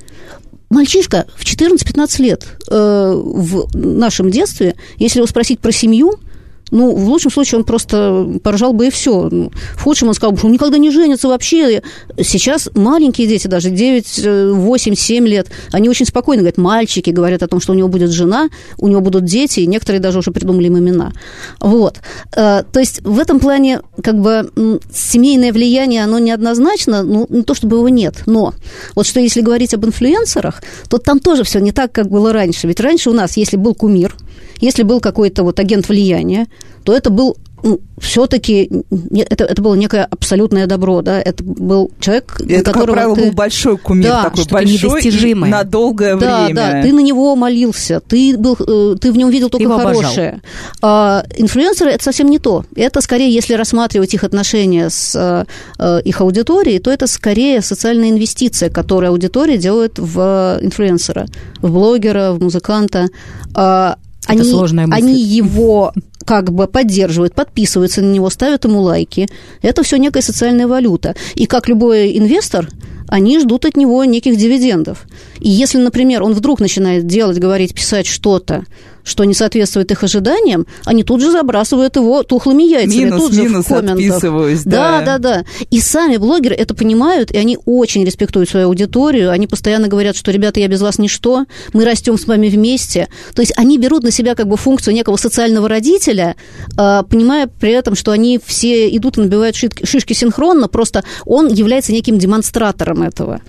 [0.68, 6.18] Мальчишка в 14-15 лет э, в нашем детстве, если его спросить про семью,
[6.70, 9.28] ну, в лучшем случае он просто поражал бы и все.
[9.76, 11.82] В худшем он сказал что он никогда не женится вообще.
[12.20, 17.48] Сейчас маленькие дети, даже 9, 8, 7 лет, они очень спокойно говорят, мальчики говорят о
[17.48, 18.48] том, что у него будет жена,
[18.78, 21.12] у него будут дети, и некоторые даже уже придумали им имена.
[21.60, 22.00] Вот.
[22.36, 24.50] Э, то есть в этом плане как бы
[24.92, 28.54] семейное влияние, оно неоднозначно, ну, не то чтобы его нет, но
[28.94, 32.66] вот что если говорить об инфлюенсерах, то там тоже все не так, как было раньше.
[32.66, 34.14] Ведь раньше у нас, если был кумир,
[34.60, 36.46] если был какой-то вот агент влияния,
[36.84, 38.70] то это был ну, все-таки
[39.28, 43.22] это, это было некое абсолютное добро, да, это был человек, это, как правило, ты...
[43.22, 45.50] был большой кумир, да, такой большой недостижимый.
[45.50, 46.54] на долгое да, время.
[46.54, 50.42] Да, ты на него молился, ты, был, э, ты в нем видел только хорошее.
[50.82, 52.64] А инфлюенсеры– это совсем не то.
[52.76, 55.46] Это скорее, если рассматривать их отношения с
[55.78, 61.26] э, их аудиторией, то это скорее социальная инвестиция, которую аудитория делает в инфлюенсера,
[61.62, 63.08] в блогера, в музыканта.
[63.54, 65.02] А они, сложная мысль.
[65.02, 65.92] они его
[66.24, 69.28] как бы поддерживают, подписываются на него, ставят ему лайки.
[69.62, 71.14] Это все некая социальная валюта.
[71.36, 72.68] И как любой инвестор,
[73.08, 75.04] они ждут от него неких дивидендов.
[75.40, 78.64] И если, например, он вдруг начинает делать, говорить, писать что-то,
[79.06, 83.04] что не соответствует их ожиданиям, они тут же забрасывают его тухлыми яйцами.
[83.04, 83.96] Минус, тут же минус в комментах.
[84.64, 85.00] да.
[85.00, 85.44] Да, да, да.
[85.70, 89.30] И сами блогеры это понимают, и они очень респектуют свою аудиторию.
[89.30, 93.08] Они постоянно говорят, что, ребята, я без вас ничто, мы растем с вами вместе.
[93.32, 96.34] То есть они берут на себя как бы функцию некого социального родителя,
[96.76, 101.92] а, понимая при этом, что они все идут и набивают шишки синхронно, просто он является
[101.92, 103.40] неким демонстратором этого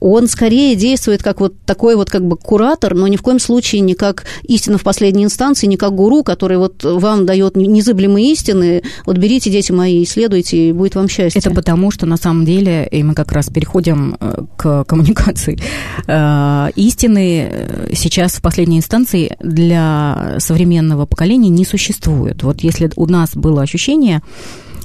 [0.00, 3.80] он скорее действует как вот такой вот как бы куратор, но ни в коем случае
[3.80, 8.82] не как истина в последней инстанции, не как гуру, который вот вам дает незыблемые истины,
[9.04, 11.40] вот берите, дети мои, исследуйте, и будет вам счастье.
[11.40, 15.58] Это потому, что на самом деле, и мы как раз переходим э, к коммуникации,
[16.06, 22.42] э, истины э, сейчас в последней инстанции для современного поколения не существует.
[22.42, 24.22] Вот если у нас было ощущение,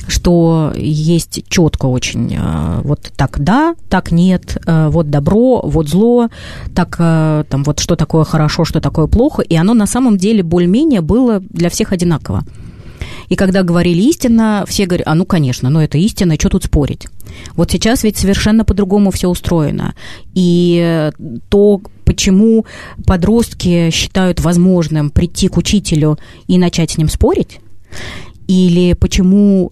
[0.07, 6.29] что есть четко очень э, вот так да, так нет, э, вот добро, вот зло,
[6.75, 10.43] так э, там вот что такое хорошо, что такое плохо, и оно на самом деле
[10.43, 12.43] более-менее было для всех одинаково.
[13.29, 17.07] И когда говорили истина, все говорят, а ну, конечно, ну это истина, что тут спорить?
[17.55, 19.95] Вот сейчас ведь совершенно по-другому все устроено.
[20.33, 21.09] И
[21.47, 22.65] то, почему
[23.05, 27.61] подростки считают возможным прийти к учителю и начать с ним спорить,
[28.47, 29.71] или почему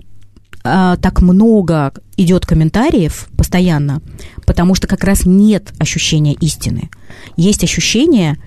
[0.63, 4.01] а, так много идет комментариев постоянно,
[4.45, 6.89] потому что как раз нет ощущения истины.
[7.37, 8.37] Есть ощущение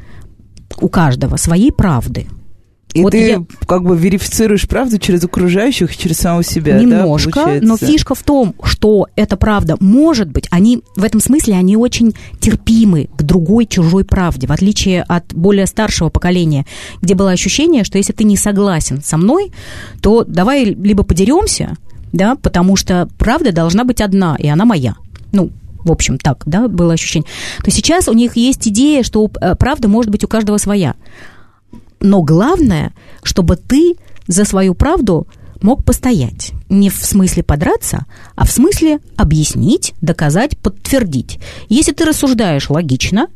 [0.80, 2.26] у каждого своей правды.
[2.94, 3.44] И вот ты я...
[3.66, 8.54] как бы верифицируешь правду через окружающих, через самого себя, Немножко, да, но фишка в том,
[8.62, 10.46] что это правда может быть.
[10.50, 15.66] Они в этом смысле они очень терпимы к другой чужой правде, в отличие от более
[15.66, 16.66] старшего поколения,
[17.00, 19.52] где было ощущение, что если ты не согласен со мной,
[20.02, 21.76] то давай либо подеремся,
[22.12, 24.94] да, потому что правда должна быть одна, и она моя.
[25.32, 25.50] Ну,
[25.84, 27.28] в общем, так, да, было ощущение.
[27.64, 30.94] То сейчас у них есть идея, что э, правда может быть у каждого своя.
[32.00, 33.96] Но главное, чтобы ты
[34.26, 35.26] за свою правду
[35.60, 36.52] мог постоять.
[36.68, 41.38] Не в смысле подраться, а в смысле объяснить, доказать, подтвердить.
[41.68, 43.28] Если ты рассуждаешь логично,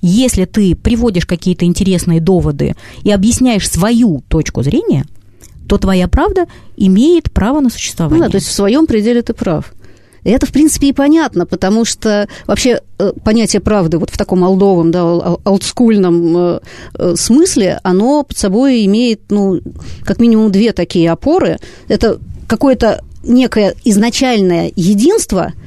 [0.00, 5.06] если ты приводишь какие-то интересные доводы и объясняешь свою точку зрения,
[5.70, 8.18] то твоя правда имеет право на существование.
[8.18, 9.72] Ну да, то есть в своем пределе ты прав.
[10.24, 14.42] И это, в принципе, и понятно, потому что вообще э, понятие правды вот в таком
[14.42, 15.04] олдовом, да,
[15.44, 16.60] олдскульном э,
[16.94, 19.60] э, смысле, оно под собой имеет, ну,
[20.02, 21.58] как минимум две такие опоры.
[21.86, 25.52] Это какое-то некое изначальное единство–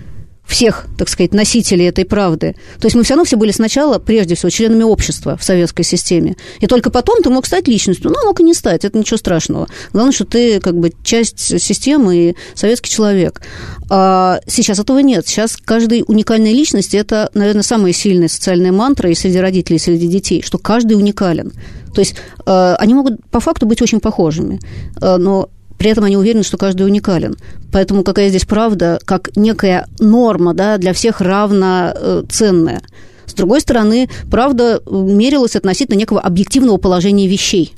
[0.46, 2.56] всех, так сказать, носителей этой правды.
[2.80, 6.36] То есть мы все равно все были сначала, прежде всего, членами общества в советской системе.
[6.60, 8.12] И только потом ты мог стать личностью.
[8.12, 9.68] Ну, мог и не стать, это ничего страшного.
[9.94, 13.42] Главное, что ты как бы часть системы и советский человек.
[13.90, 15.28] А сейчас этого нет.
[15.28, 20.08] Сейчас каждый уникальная личность– это, наверное, самая сильная социальная мантра и среди родителей, и среди
[20.08, 21.54] детей, что каждый уникален.
[21.94, 24.60] То есть э, они могут по факту быть очень похожими,
[25.00, 25.50] э, но
[25.84, 27.36] при этом они уверены, что каждый уникален.
[27.70, 32.82] Поэтому какая здесь правда, как некая норма да, для всех равноценная.
[33.26, 37.74] С другой стороны, правда мерилась относительно некого объективного положения вещей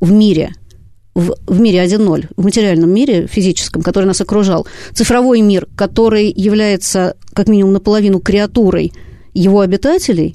[0.00, 0.54] в мире–
[1.14, 7.14] в, в мире 1.0, в материальном мире физическом, который нас окружал, цифровой мир, который является
[7.32, 8.92] как минимум наполовину креатурой
[9.32, 10.34] его обитателей,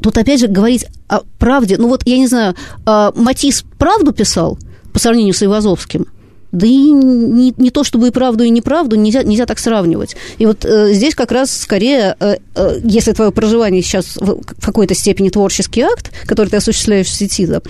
[0.00, 1.78] тут опять же говорить о правде.
[1.78, 2.54] Ну вот, я не знаю,
[2.86, 4.56] а Матис правду писал–
[4.92, 6.06] по сравнению с Ивазовским.
[6.52, 10.16] Да и не, не то чтобы и правду, и неправду нельзя, нельзя так сравнивать.
[10.38, 14.64] И вот э, здесь как раз скорее, э, э, если твое проживание сейчас в, в
[14.64, 17.62] какой-то степени творческий акт, который ты осуществляешь в сети да,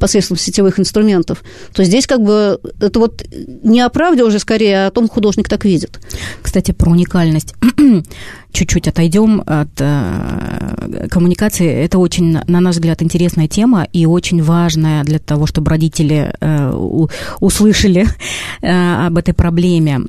[0.00, 3.24] посредством сетевых инструментов, то здесь как бы это вот
[3.62, 6.00] не о правде уже скорее, а о том, художник так видит.
[6.42, 7.54] Кстати, про уникальность
[8.54, 11.68] чуть-чуть отойдем от э, коммуникации.
[11.68, 16.70] Это очень, на наш взгляд, интересная тема и очень важная для того, чтобы родители э,
[17.40, 18.06] услышали
[18.62, 20.00] об этой проблеме.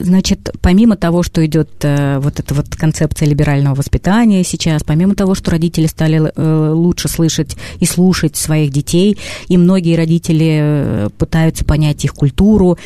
[0.00, 5.34] Значит, помимо того, что идет э, вот эта вот концепция либерального воспитания сейчас, помимо того,
[5.34, 9.18] что родители стали э, лучше слышать и слушать своих детей,
[9.48, 12.78] и многие родители э, пытаются понять их культуру,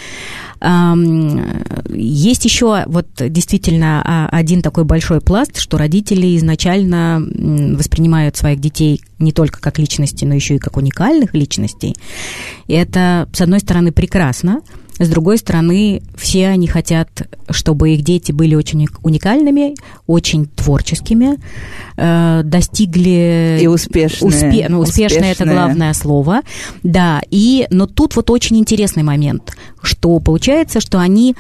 [0.61, 7.23] есть еще вот действительно а, один такой большой пласт, что родители изначально
[7.77, 11.97] воспринимают своих детей не только как личности, но еще и как уникальных личностей.
[12.67, 14.63] И это, с одной стороны, прекрасно,
[14.99, 17.09] с другой стороны, все они хотят,
[17.51, 19.75] чтобы их дети были очень уникальными,
[20.07, 21.39] очень творческими,
[21.97, 23.59] э, достигли...
[23.61, 24.29] И успешные.
[24.29, 24.67] Успе...
[24.69, 26.41] Ну, успешное– это главное слово.
[26.83, 27.67] Да, и...
[27.71, 31.37] Но тут вот очень интересный момент, что получается, что они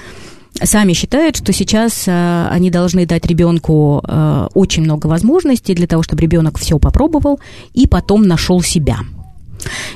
[0.62, 6.02] сами считают, что сейчас э, они должны дать ребенку э, очень много возможностей для того,
[6.02, 7.40] чтобы ребенок все попробовал
[7.74, 8.98] и потом нашел себя.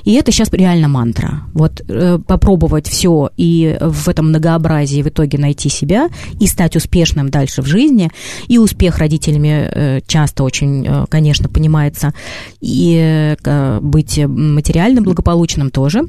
[0.04, 1.42] И это сейчас реально мантра.
[1.54, 6.08] Вот э, попробовать все и в этом многообразии в итоге найти себя
[6.40, 8.10] и стать успешным дальше в жизни.
[8.48, 12.12] И успех родителями э, часто очень, э, конечно, понимается.
[12.60, 16.02] И э, быть материальным благополучным тоже.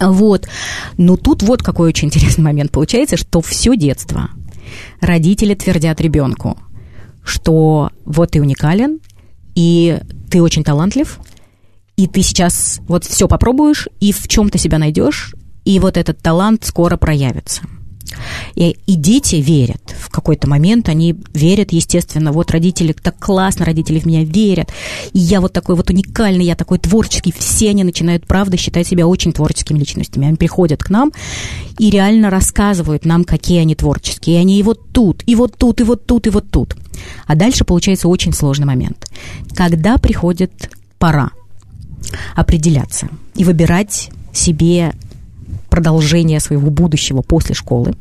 [0.00, 0.48] Вот.
[0.96, 4.30] Но тут вот какой очень интересный момент получается, что все детство
[5.00, 6.58] родители твердят ребенку,
[7.24, 9.00] что вот ты уникален,
[9.54, 10.00] и
[10.30, 11.18] ты очень талантлив,
[11.96, 16.64] и ты сейчас вот все попробуешь, и в чем-то себя найдешь, и вот этот талант
[16.64, 17.62] скоро проявится.
[18.54, 19.94] И, и дети верят.
[19.98, 22.32] В какой-то момент они верят, естественно.
[22.32, 24.70] Вот родители, так классно, родители в меня верят.
[25.12, 27.32] И я вот такой вот уникальный, я такой творческий.
[27.32, 30.26] Все они начинают, правда, считать себя очень творческими личностями.
[30.26, 31.12] Они приходят к нам
[31.78, 34.36] и реально рассказывают нам, какие они творческие.
[34.36, 36.76] И они и вот тут, и вот тут, и вот тут, и вот тут.
[37.26, 39.10] А дальше получается очень сложный момент.
[39.54, 41.30] Когда приходит пора–
[42.34, 44.92] определяться и выбирать себе
[45.70, 47.94] продолжение своего будущего после школы,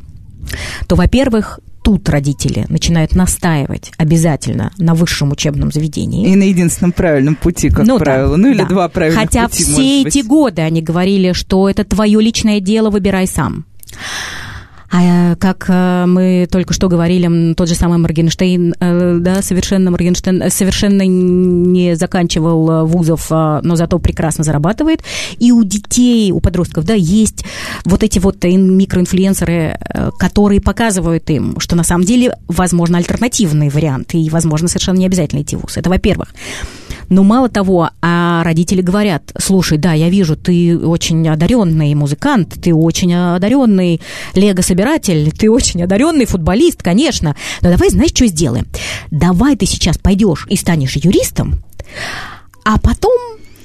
[0.88, 6.32] то, во-первых, тут родители начинают настаивать обязательно на высшем учебном заведении.
[6.32, 8.32] И на единственном правильном пути, как ну, правило.
[8.32, 8.66] Да, ну или да.
[8.66, 13.28] два правильных Хотя пути, все эти годы они говорили, что это твое личное дело, выбирай
[13.28, 13.66] сам.
[14.94, 21.96] А как мы только что говорили, тот же самый Моргенштейн, да, совершенно Моргенштейн совершенно не
[21.96, 25.02] заканчивал вузов, но зато прекрасно зарабатывает.
[25.40, 27.46] И у детей, у подростков, да, есть
[27.86, 29.80] вот эти вот микроинфлюенсеры,
[30.20, 35.42] которые показывают им, что на самом деле возможно альтернативные варианты, и, возможно, совершенно не обязательно
[35.42, 35.78] идти в ВУЗ.
[35.78, 36.34] Это во-первых.
[37.12, 42.74] Но мало того, а родители говорят, слушай, да, я вижу, ты очень одаренный музыкант, ты
[42.74, 44.00] очень одаренный
[44.34, 47.36] лего-собиратель, ты очень одаренный футболист, конечно.
[47.62, 48.66] Но давай, знаешь, что сделаем?
[49.12, 51.62] Давай ты сейчас пойдешь и станешь юристом,
[52.64, 53.12] а потом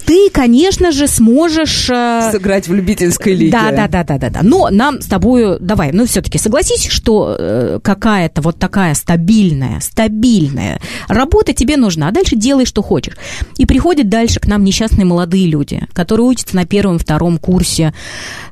[0.06, 1.90] ты, конечно же, сможешь...
[1.90, 3.50] Э, Сыграть в любительской лиге.
[3.50, 4.40] Да, да, да, да, да, да.
[4.42, 10.80] Но нам с тобой, давай, ну все-таки согласись, что э, какая-то вот такая стабильная, стабильная
[11.08, 13.16] работа тебе нужна, а дальше делай, что хочешь.
[13.58, 17.92] И приходят дальше к нам несчастные молодые люди, которые учатся на первом, втором курсе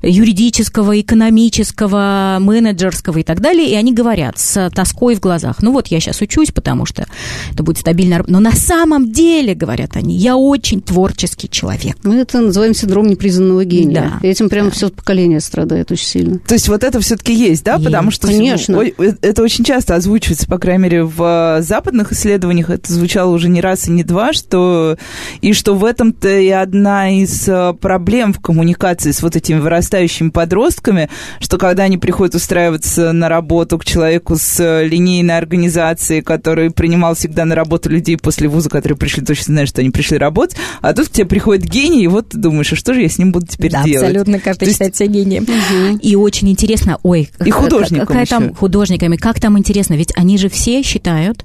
[0.02, 5.86] юридического, экономического, менеджерского и так далее, и они говорят с тоской в глазах, ну вот
[5.86, 7.06] я сейчас учусь, потому что
[7.52, 8.32] это будет стабильная работа.
[8.32, 11.96] Но на самом деле, говорят они, я очень творческий творческий человек.
[12.02, 14.12] Мы это называем синдром непризнанного гения.
[14.20, 14.26] Да.
[14.26, 14.74] И этим прямо да.
[14.74, 16.38] все поколение страдает очень сильно.
[16.38, 17.74] То есть вот это все-таки есть, да?
[17.74, 17.84] Есть.
[17.84, 18.78] Потому что Конечно.
[18.78, 23.60] Ой, это очень часто озвучивается, по крайней мере, в западных исследованиях это звучало уже не
[23.60, 24.96] раз и не два, что
[25.40, 30.30] и что в этом-то и одна из э, проблем в коммуникации с вот этими вырастающими
[30.30, 31.08] подростками,
[31.40, 37.14] что когда они приходят устраиваться на работу к человеку с э, линейной организацией, который принимал
[37.14, 40.92] всегда на работу людей после вуза, которые пришли, точно знают, что они пришли работать, а
[40.92, 43.32] тут к тебе приходит гений, и вот ты думаешь, а что же я с ним
[43.32, 44.06] буду теперь да, делать?
[44.06, 45.42] абсолютно, каждый считает себя гением.
[45.42, 45.98] Угу.
[46.00, 47.28] И очень интересно, ой...
[47.44, 51.44] И художникам какая там художниками, как там интересно, ведь они же все считают,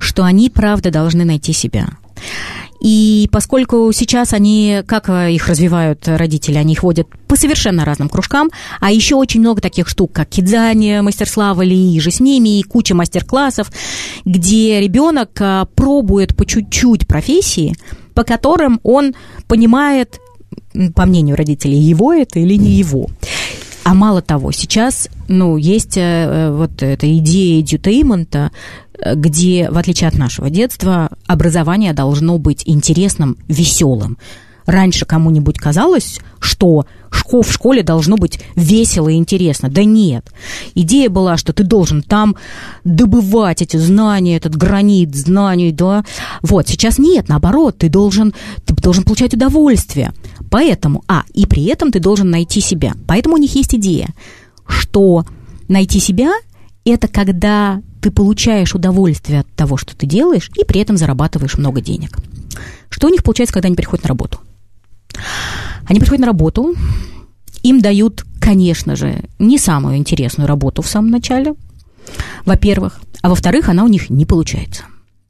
[0.00, 1.86] что они, правда, должны найти себя.
[2.80, 8.90] И поскольку сейчас они, как их развивают родители, они ходят по совершенно разным кружкам, а
[8.90, 12.96] еще очень много таких штук, как кидание, мастер славы или же с ними, и куча
[12.96, 13.70] мастер-классов,
[14.24, 17.76] где ребенок а, пробует по чуть-чуть профессии,
[18.18, 19.14] по которым он
[19.46, 20.18] понимает,
[20.96, 23.06] по мнению родителей, его это или не его.
[23.84, 29.78] А мало того, сейчас, ну, есть э, э вот эта идея edutainment, э, где, в
[29.78, 34.18] отличие от нашего детства, образование должно быть интересным, веселым
[34.68, 36.86] раньше кому-нибудь казалось, что
[37.30, 39.68] в школе должно быть весело и интересно.
[39.68, 40.32] Да нет.
[40.74, 42.36] Идея была, что ты должен там
[42.84, 46.04] добывать эти знания, этот гранит знаний, да.
[46.42, 48.34] Вот, сейчас нет, наоборот, ты должен,
[48.64, 50.12] ты должен получать удовольствие.
[50.50, 52.94] Поэтому, а, и при этом ты должен найти себя.
[53.06, 54.08] Поэтому у них есть идея,
[54.66, 55.24] что
[55.68, 56.32] найти себя–
[56.84, 61.80] это когда ты получаешь удовольствие от того, что ты делаешь, и при этом зарабатываешь много
[61.80, 62.16] денег.
[62.88, 64.40] Что у них получается, когда они приходят на работу?
[65.86, 66.74] Они приходят на работу,
[67.62, 71.54] им дают, конечно же, не самую интересную работу в самом начале,
[72.44, 74.84] во-первых, а во-вторых, она у них не получается.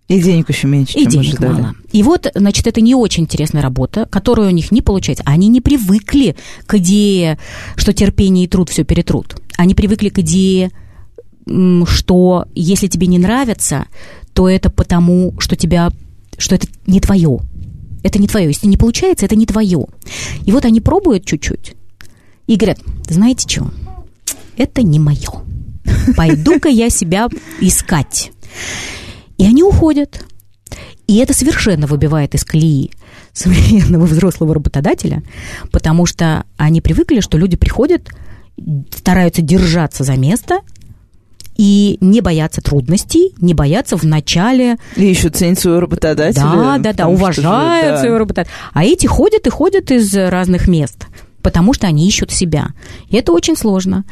[0.09, 1.53] И денег еще меньше, И денег ожидали.
[1.53, 1.75] мало.
[1.93, 5.23] И вот, значит, это не очень интересная работа, которая у них не получается.
[5.27, 6.35] Они не привыкли
[6.67, 7.39] к идее,
[7.77, 9.37] что терпение и труд все перетрут.
[9.59, 10.71] Они привыкли к идее,
[11.87, 13.85] что если тебе не нравится,
[14.33, 15.91] то это потому, что тебя,
[16.39, 17.41] что это не твое
[18.09, 18.49] это не твое.
[18.49, 19.87] Если не получается, это не твое.
[20.45, 21.75] И вот они пробуют чуть-чуть
[22.47, 23.71] и говорят, знаете что,
[24.57, 25.31] это не мое.
[26.17, 27.29] Пойду-ка я себя
[27.61, 28.33] искать.
[29.37, 30.25] И они уходят.
[31.07, 32.91] И это совершенно выбивает из колеи
[33.33, 35.23] современного взрослого работодателя,
[35.71, 38.11] потому что они привыкли, что люди приходят,
[38.95, 40.61] стараются держаться за место–
[41.59, 44.77] и не бояться трудностей, не бояться в начале...
[44.97, 46.43] И еще ценить своего работодателя.
[46.43, 48.01] Да, да, да, уважают да.
[48.01, 48.55] своего работодателя.
[48.73, 51.07] А эти ходят и ходят из разных мест
[51.41, 52.69] потому что они ищут себя.
[53.09, 54.05] И это очень сложно.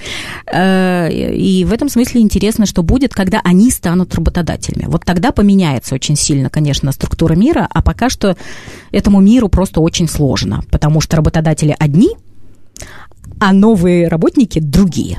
[0.50, 4.86] Э, и в этом смысле интересно, что будет, когда они станут работодателями.
[4.86, 8.36] Вот тогда поменяется очень сильно, конечно, структура мира, а пока что
[8.90, 12.10] этому миру просто очень сложно, потому что работодатели одни,
[13.38, 15.18] а новые работники другие.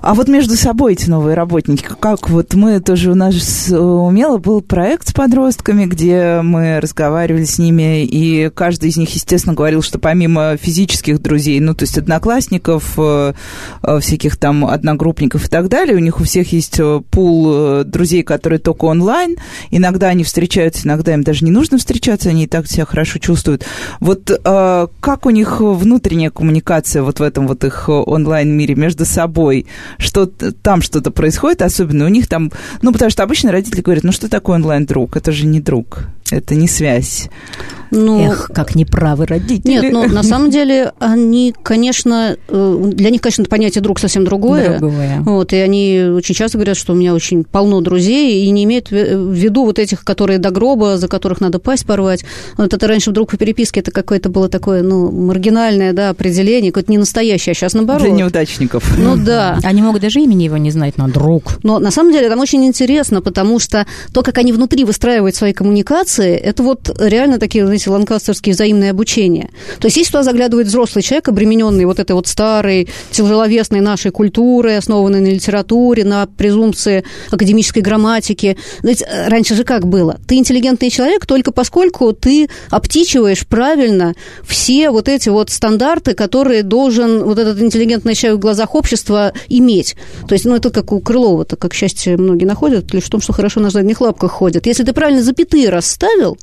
[0.00, 4.60] А вот между собой эти новые работники, как вот мы тоже, у нас умело был
[4.60, 9.98] проект с подростками, где мы разговаривали с ними, и каждый из них, естественно, говорил, что
[9.98, 13.32] помимо физических друзей, ну, то есть одноклассников, э,
[13.82, 18.22] э, всяких там одногруппников и так далее, у них у всех есть э, пул друзей,
[18.22, 19.36] которые только онлайн,
[19.70, 23.64] иногда они встречаются, иногда им даже не нужно встречаться, они и так себя хорошо чувствуют.
[24.00, 29.66] Вот как у них внутренняя коммуникация вот в этом вот их онлайн-мире между собой?
[29.98, 32.50] Что там что-то происходит, особенно у них там,
[32.82, 35.16] ну, потому что обычно родители говорят, ну, что такое онлайн-друг?
[35.16, 37.28] Это же не друг, это не связь.
[37.90, 39.70] Ну, Эх, как неправы родители.
[39.70, 44.78] Нет, ну, на самом деле, они, конечно, э, для них, конечно, понятие друг совсем другое.
[44.78, 45.20] Другое.
[45.20, 48.90] Вот, и они очень часто говорят, что у меня очень полно друзей, и не имеют
[48.90, 52.24] в виду вот этих, которые до гроба, за которых надо пасть порвать.
[52.56, 56.90] Вот это раньше вдруг по переписке это какое-то было такое, ну, маргинальное, да, определение, какое-то
[56.90, 58.02] не настоящее, а сейчас наоборот.
[58.02, 58.98] Для неудачников.
[58.98, 59.58] Ну, да.
[59.62, 61.58] Они могут даже имени его не знать, но друг.
[61.62, 65.52] Но на самом деле там очень интересно, потому что то, как они внутри выстраивают свои
[65.52, 69.50] коммуникации, это вот реально такие, знаете, ланкастерские взаимные обучения.
[69.80, 74.78] То есть если туда заглядывает взрослый человек, обремененный вот этой вот старой, тяжеловесной нашей культурой,
[74.78, 78.56] основанной на литературе, на презумпции академической грамматики.
[78.82, 80.18] Ведь э, раньше же как было?
[80.26, 84.14] Ты интеллигентный человек только поскольку ты обтичиваешь правильно
[84.46, 89.96] все вот эти вот стандарты, которые должен вот этот интеллигентный человек в глазах общества иметь.
[90.26, 93.32] То есть, ну, это как у Крылова-то, как счастье многие находят, лишь в том, что
[93.32, 94.66] хорошо на задних лапках ходят.
[94.66, 95.68] Если ты правильно запятые
[96.08, 96.38] расставил,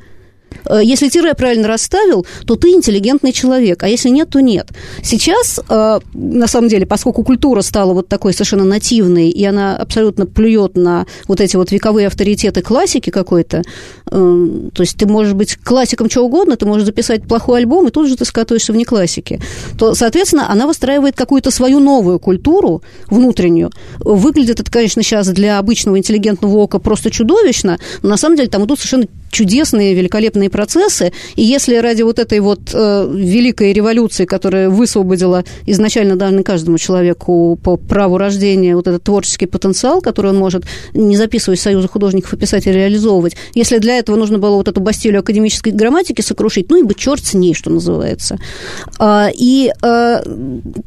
[0.66, 4.70] Э, если тире правильно расставил, то ты интеллигентный человек, а если нет, то нет.
[5.04, 10.26] Сейчас, э, на самом деле, поскольку культура стала вот такой совершенно нативной, и она абсолютно
[10.26, 13.64] плюет на вот эти вот вековые авторитеты классики какой-то,
[14.10, 18.08] то есть ты можешь быть классиком чего угодно, ты можешь записать плохой альбом, и тут
[18.08, 19.40] же ты скатываешься вне классики,
[19.78, 23.72] то, соответственно, она выстраивает какую-то свою новую культуру внутреннюю.
[24.00, 28.66] Выглядит это, конечно, сейчас для обычного интеллигентного ока просто чудовищно, но на самом деле там
[28.66, 31.12] идут совершенно чудесные, великолепные процессы.
[31.36, 37.60] И если ради вот этой вот э, великой революции, которая высвободила изначально данный каждому человеку
[37.62, 42.34] по праву рождения вот этот творческий потенциал, который он может, не записываясь в Союза художников
[42.34, 46.78] и писателей, реализовывать, если для этого нужно было вот эту бастилию академической грамматики сокрушить, ну,
[46.78, 48.38] и бы черт с ней, что называется.
[49.00, 50.24] А, и, а,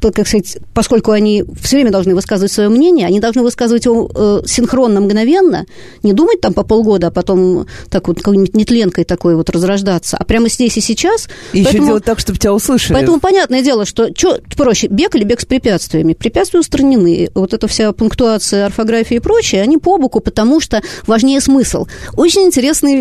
[0.00, 4.42] как сказать, поскольку они все время должны высказывать свое мнение, они должны высказывать его э,
[4.46, 5.66] синхронно, мгновенно,
[6.02, 10.24] не думать там по полгода, а потом так вот какой-нибудь нетленкой такой вот разрождаться, а
[10.24, 11.28] прямо здесь и сейчас.
[11.52, 12.94] И поэтому, еще делать так, чтобы тебя услышали.
[12.94, 16.14] Поэтому понятное дело, что что проще, бег или бег с препятствиями?
[16.14, 17.30] Препятствия устранены.
[17.34, 21.86] Вот эта вся пунктуация, орфография и прочее, они по боку, потому что важнее смысл.
[22.16, 22.46] Очень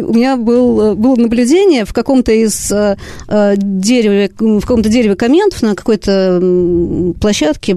[0.02, 5.62] у меня был, было наблюдение в каком-то из э, э дереве, в каком-то дереве комментов
[5.62, 7.76] на какой-то площадке,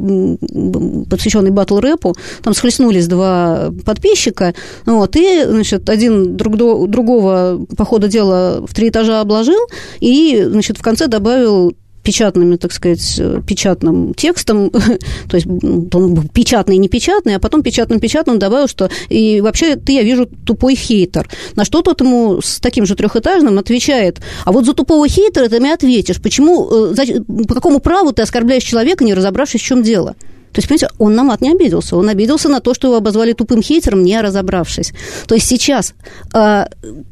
[1.08, 4.54] посвященной батл рэпу, там схлестнулись два подписчика,
[4.86, 9.60] вот, и, значит, один друг другого по ходу дела в три этажа обложил
[10.00, 14.70] и, значит, в конце добавил печатными, так сказать, печатным текстом,
[15.28, 19.92] то есть он был печатный и непечатный, а потом печатным-печатным добавил, что и вообще ты,
[19.92, 21.28] я вижу, тупой хейтер.
[21.56, 25.60] На что тот ему с таким же трехэтажным отвечает, а вот за тупого хейтера ты
[25.60, 30.16] мне ответишь, почему, э, по какому праву ты оскорбляешь человека, не разобравшись, в чем дело?
[30.52, 31.96] То есть, понимаете, он на мат не обиделся.
[31.96, 34.92] Он обиделся на то, что его обозвали тупым хейтером, не разобравшись.
[35.28, 35.94] То есть сейчас
[36.34, 36.64] э,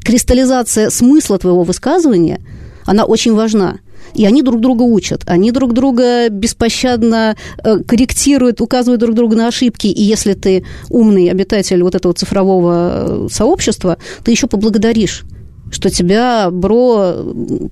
[0.05, 2.41] кристаллизация смысла твоего высказывания,
[2.85, 3.79] она очень важна.
[4.15, 9.49] И они друг друга учат, они друг друга беспощадно э, корректируют, указывают друг другу на
[9.49, 9.87] ошибки.
[9.87, 15.25] И если ты умный обитатель вот этого цифрового э, сообщества, ты еще поблагодаришь
[15.71, 17.15] что тебя бро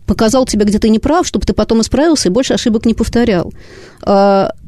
[0.07, 3.53] показал тебе, где ты не прав, чтобы ты потом исправился и больше ошибок не повторял.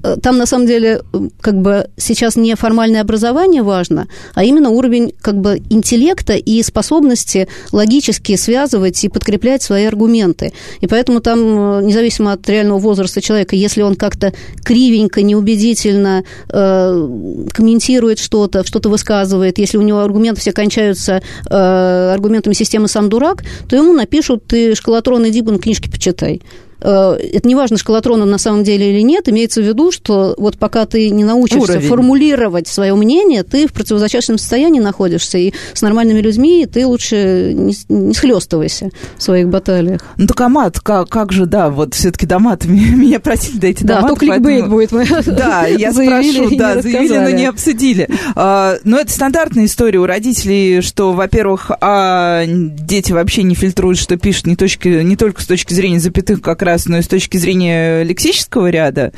[0.03, 1.03] Э, там, на самом деле,
[1.41, 7.49] как бы сейчас не формальное образование важно, а именно уровень как бы интеллекта и способности
[7.73, 10.53] логически связывать и подкреплять свои аргументы.
[10.81, 14.33] И поэтому там, э, независимо от реального возраста человека, если он как-то
[14.65, 22.55] кривенько, неубедительно э, комментирует что-то, что-то высказывает, если у него аргументы все кончаются э, аргументами
[22.55, 26.43] системы «сам дурак», то ему напишут «ты школотрон, иди, книжки почитай».
[26.81, 30.35] Э, это не важно, шкалатрон он на самом деле или нет, имеется в виду, что
[30.39, 31.89] вот пока ты не научишься Уровень.
[31.89, 37.75] формулировать свое мнение, ты в противозачаточном состоянии находишься, и с нормальными людьми ты лучше не,
[37.89, 40.03] не схлестывайся в своих баталиях.
[40.17, 43.85] Ну так а мат, как, как же, да, вот все-таки до мата меня просили дойти
[43.85, 44.01] до.
[44.01, 44.91] Да, то кликбейт будет.
[45.27, 48.09] Да, я спрошу, да, заявили, но не обсудили.
[48.35, 54.17] А, но это стандартная история у родителей, что, во-первых, а дети вообще не фильтруют, что
[54.17, 58.71] пишут не, точки, не только с точки зрения запятых, как и с точки зрения лексического
[58.71, 59.13] ряда.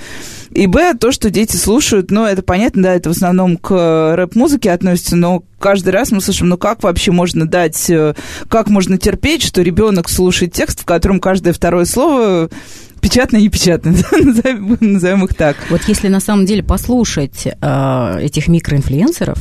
[0.51, 4.73] И б, то, что дети слушают, ну, это понятно, да, это в основном к рэп-музыке
[4.73, 8.15] относится, но каждый раз мы слышим, ну, как вообще можно дать, э,
[8.49, 12.51] как можно терпеть, что ребенок слушает текст, в котором каждое второе слово
[13.01, 15.57] печатное и непечатное, назовем, назовем их так.
[15.71, 19.39] Вот если на самом деле послушать э, этих микроинфлюенсеров,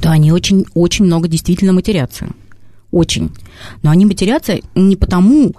[0.00, 2.28] то они очень-очень много действительно матерятся.
[2.90, 3.30] Очень.
[3.82, 5.54] Но они матерятся не потому,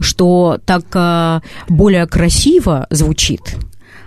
[0.00, 3.56] что так э, более красиво звучит,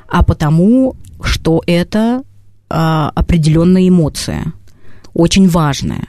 [0.07, 2.23] а потому, что это
[2.69, 2.75] э,
[3.15, 4.53] определенная эмоция,
[5.13, 6.07] очень важная.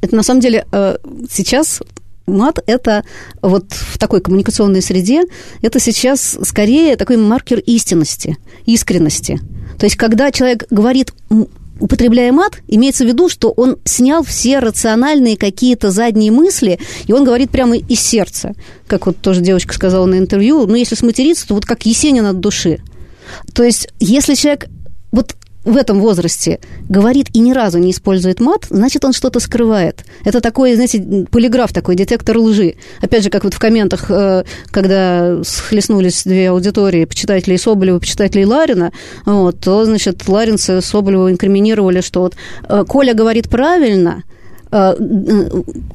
[0.00, 0.96] Это на самом деле э,
[1.30, 1.80] сейчас
[2.26, 3.04] мат– это
[3.42, 5.22] вот в такой коммуникационной среде,
[5.62, 9.40] это сейчас скорее такой маркер истинности, искренности.
[9.78, 11.12] То есть, когда человек говорит
[11.84, 17.24] употребляя мат, имеется в виду, что он снял все рациональные какие-то задние мысли, и он
[17.24, 18.54] говорит прямо из сердца.
[18.86, 22.40] Как вот тоже девочка сказала на интервью, ну, если сматериться, то вот как Есенин от
[22.40, 22.80] души.
[23.52, 24.68] То есть, если человек
[25.12, 30.04] вот в этом возрасте говорит и ни разу не использует мат, значит, он что-то скрывает.
[30.24, 32.74] Это такой, знаете, полиграф такой, детектор лжи.
[33.00, 38.92] Опять же, как вот в комментах, э, когда схлестнулись две аудитории, почитателей Соболева, почитателей Ларина,
[39.24, 42.34] вот, то, значит, Ларинцы Соболева инкриминировали, что вот
[42.68, 44.24] э, Коля говорит правильно,
[44.70, 44.94] э,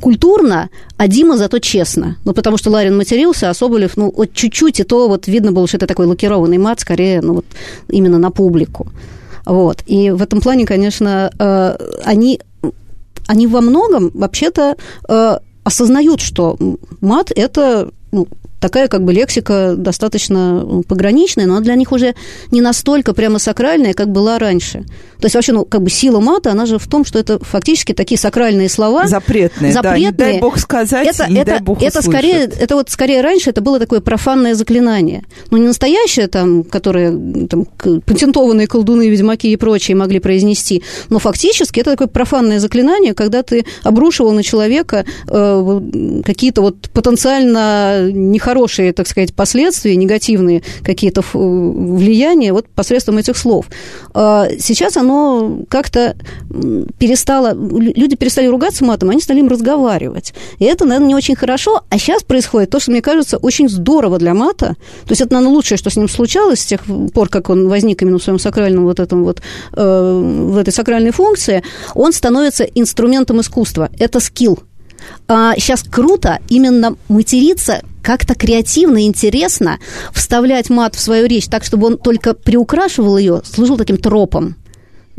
[0.01, 2.17] культурно, а Дима зато честно.
[2.26, 5.67] Ну, потому что Ларин матерился, а Соболев, ну, вот чуть-чуть, и то вот видно было,
[5.67, 7.45] что это такой лакированный мат, скорее, ну, вот
[7.88, 8.88] именно на публику.
[9.49, 9.83] Вот.
[9.87, 11.75] И в этом плане, конечно, э,
[12.05, 12.39] они,
[13.25, 14.75] они во многом вообще-то
[15.07, 16.55] э, осознают, что
[17.01, 18.28] мат– это ну,
[18.60, 22.16] такая как бы лексика достаточно пограничная, но она для них уже
[22.51, 24.86] не настолько прямо сакральная, как была раньше.
[25.20, 27.93] То есть вообще, ну, как бы сила мата, она же в том, что это фактически
[27.93, 29.07] такие сакральные слова.
[29.07, 29.82] Запретные, запретные.
[29.82, 33.22] да, не дай бог сказать, это, не это, дай бог это скорее, это вот скорее
[33.22, 35.24] раньше это было такое профанное заклинание.
[35.51, 37.12] Ну, не настоящее там, которое
[37.47, 37.66] там,
[38.05, 43.66] патентованные колдуны, ведьмаки и прочие могли произнести, но фактически это такое профанное заклинание, когда ты
[43.84, 52.67] обрушивал на человека э, какие-то вот потенциально нехорошие, так сказать, последствия, негативные какие-то влияния вот
[52.67, 53.65] посредством этих слов.
[54.13, 56.15] А сейчас оно как-то
[56.97, 60.33] перестало, люди перестали ругаться матом, они стали им разговаривать.
[60.59, 61.83] И это, наверное, не очень хорошо.
[61.89, 64.75] А сейчас происходит то, что, мне кажется, очень здорово для мата.
[65.05, 66.81] То есть это, наверное, лучшее, что с ним случалось с тех
[67.13, 69.41] пор, как он возник именно в своем сакральном вот этом вот,
[69.73, 71.63] э, в этой сакральной функции.
[71.95, 73.89] Он становится инструментом искусства.
[73.97, 74.59] Это скилл.
[75.27, 79.77] А сейчас круто именно материться как-то креативно, интересно,
[80.13, 84.55] вставлять мат в свою речь так, чтобы он только приукрашивал ее, служил таким тропом.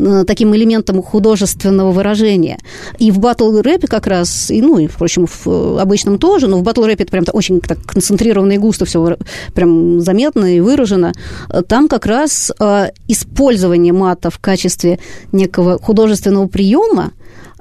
[0.03, 2.59] Э, таким элементом художественного выражения.
[2.99, 6.63] И в батл-рэпе как раз, и, ну, и, впрочем, в э, обычном тоже, но в
[6.63, 9.19] батл-рэпе это прям очень так концентрированно и густо все
[9.55, 11.13] прям заметно и выражено.
[11.69, 15.01] Там как раз э, использование мата в качестве
[15.33, 17.13] некого художественного приема,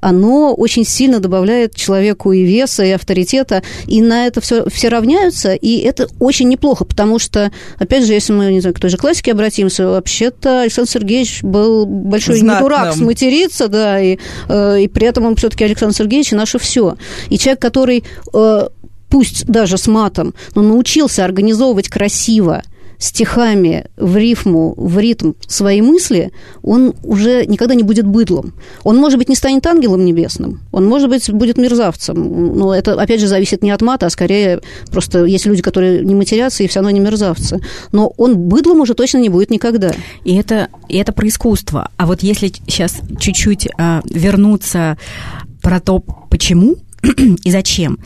[0.01, 5.53] оно очень сильно добавляет человеку и веса, и авторитета, и на это все, все равняются,
[5.53, 8.97] и это очень неплохо, потому что, опять же, если мы, не знаю, к той же
[8.97, 12.55] классике обратимся, вообще-то Александр Сергеевич был большой Знатным.
[12.55, 16.59] не дурак сматериться, да, и, э, и при этом он все-таки Александр Сергеевич и наше
[16.59, 16.95] все.
[17.29, 18.67] И человек, который э,
[19.09, 22.63] пусть даже с матом, но научился организовывать красиво
[22.99, 26.31] стихами в рифму, в ритм свои мысли,
[26.61, 28.53] он уже никогда не будет быдлом.
[28.83, 32.57] Он, может быть, не станет ангелом небесным, он, может быть, будет мерзавцем.
[32.57, 34.59] Но это, опять же, зависит не от мата, а скорее
[34.91, 37.61] просто есть люди, которые не матерятся и все равно не мерзавцы.
[37.93, 39.91] Но он быдлом уже точно не будет никогда.
[40.25, 41.91] И это, и это про искусство.
[41.95, 44.97] А вот если сейчас чуть-чуть э, вернуться
[45.61, 46.75] про то, почему
[47.43, 47.97] и зачем,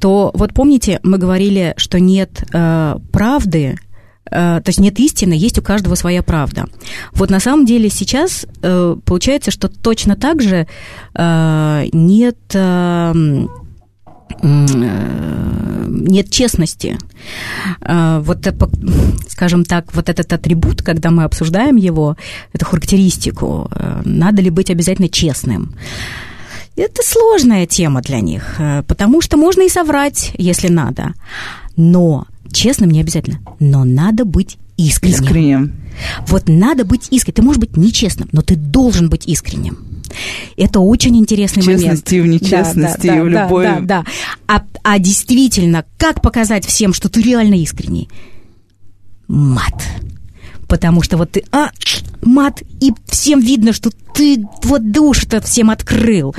[0.00, 3.78] то вот помните, мы говорили, что нет э, правды,
[4.32, 6.64] то есть нет истины, есть у каждого своя правда.
[7.12, 10.66] Вот на самом деле сейчас э, получается, что точно так же
[11.14, 12.38] э, нет
[14.42, 16.96] нет честности.
[17.80, 18.38] Вот,
[19.28, 22.16] скажем так, вот этот атрибут, когда мы обсуждаем его,
[22.54, 23.70] эту характеристику,
[24.04, 25.74] надо ли быть обязательно честным?
[26.76, 28.58] Это сложная тема для них,
[28.88, 31.12] потому что можно и соврать, если надо.
[31.76, 35.14] Но честным не обязательно, но надо быть искренним.
[35.14, 35.72] Искренним.
[36.28, 37.34] Вот надо быть искренним.
[37.34, 39.78] Ты можешь быть нечестным, но ты должен быть искренним.
[40.56, 42.40] Это очень интересный честности момент.
[42.40, 43.64] в нечестности, да, да, и в да, любой...
[43.64, 44.04] Да, да,
[44.46, 48.08] А, а действительно, как показать всем, что ты реально искренний?
[49.28, 49.82] Мат
[50.72, 51.68] потому что вот ты, а,
[52.22, 56.34] мат, и всем видно, что ты вот душу-то всем открыл.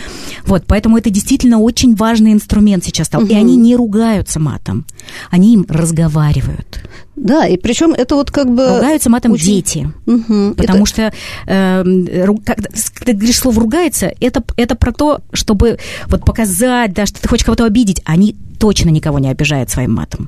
[0.47, 3.21] Вот, поэтому это действительно очень важный инструмент сейчас стал.
[3.21, 3.31] Угу.
[3.31, 4.87] И они не ругаются матом,
[5.29, 6.79] они им разговаривают.
[7.15, 8.77] Да, и причем это вот как бы...
[8.77, 9.45] Ругаются матом очень...
[9.45, 9.91] дети.
[10.07, 10.55] Угу.
[10.57, 10.87] Потому это...
[10.87, 11.13] что,
[11.45, 12.65] э, когда
[13.05, 15.77] ты говоришь слово «ругается», это, это про то, чтобы
[16.07, 18.01] вот показать, да, что ты хочешь кого-то обидеть.
[18.03, 20.27] Они точно никого не обижают своим матом.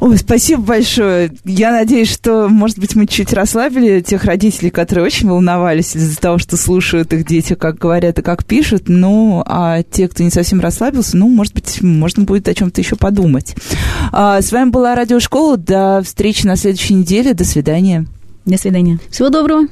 [0.00, 1.30] Ой, спасибо большое.
[1.44, 6.38] Я надеюсь, что, может быть, мы чуть расслабили тех родителей, которые очень волновались из-за того,
[6.38, 8.84] что слушают их дети, как говорят и как пишут.
[8.88, 12.96] Ну, а те, кто не совсем расслабился, ну, может быть, можно будет о чем-то еще
[12.96, 13.54] подумать.
[14.10, 15.58] А, с вами была Радиошкола.
[15.58, 17.34] До встречи на следующей неделе.
[17.34, 18.06] До свидания.
[18.46, 18.98] До свидания.
[19.10, 19.66] Всего доброго.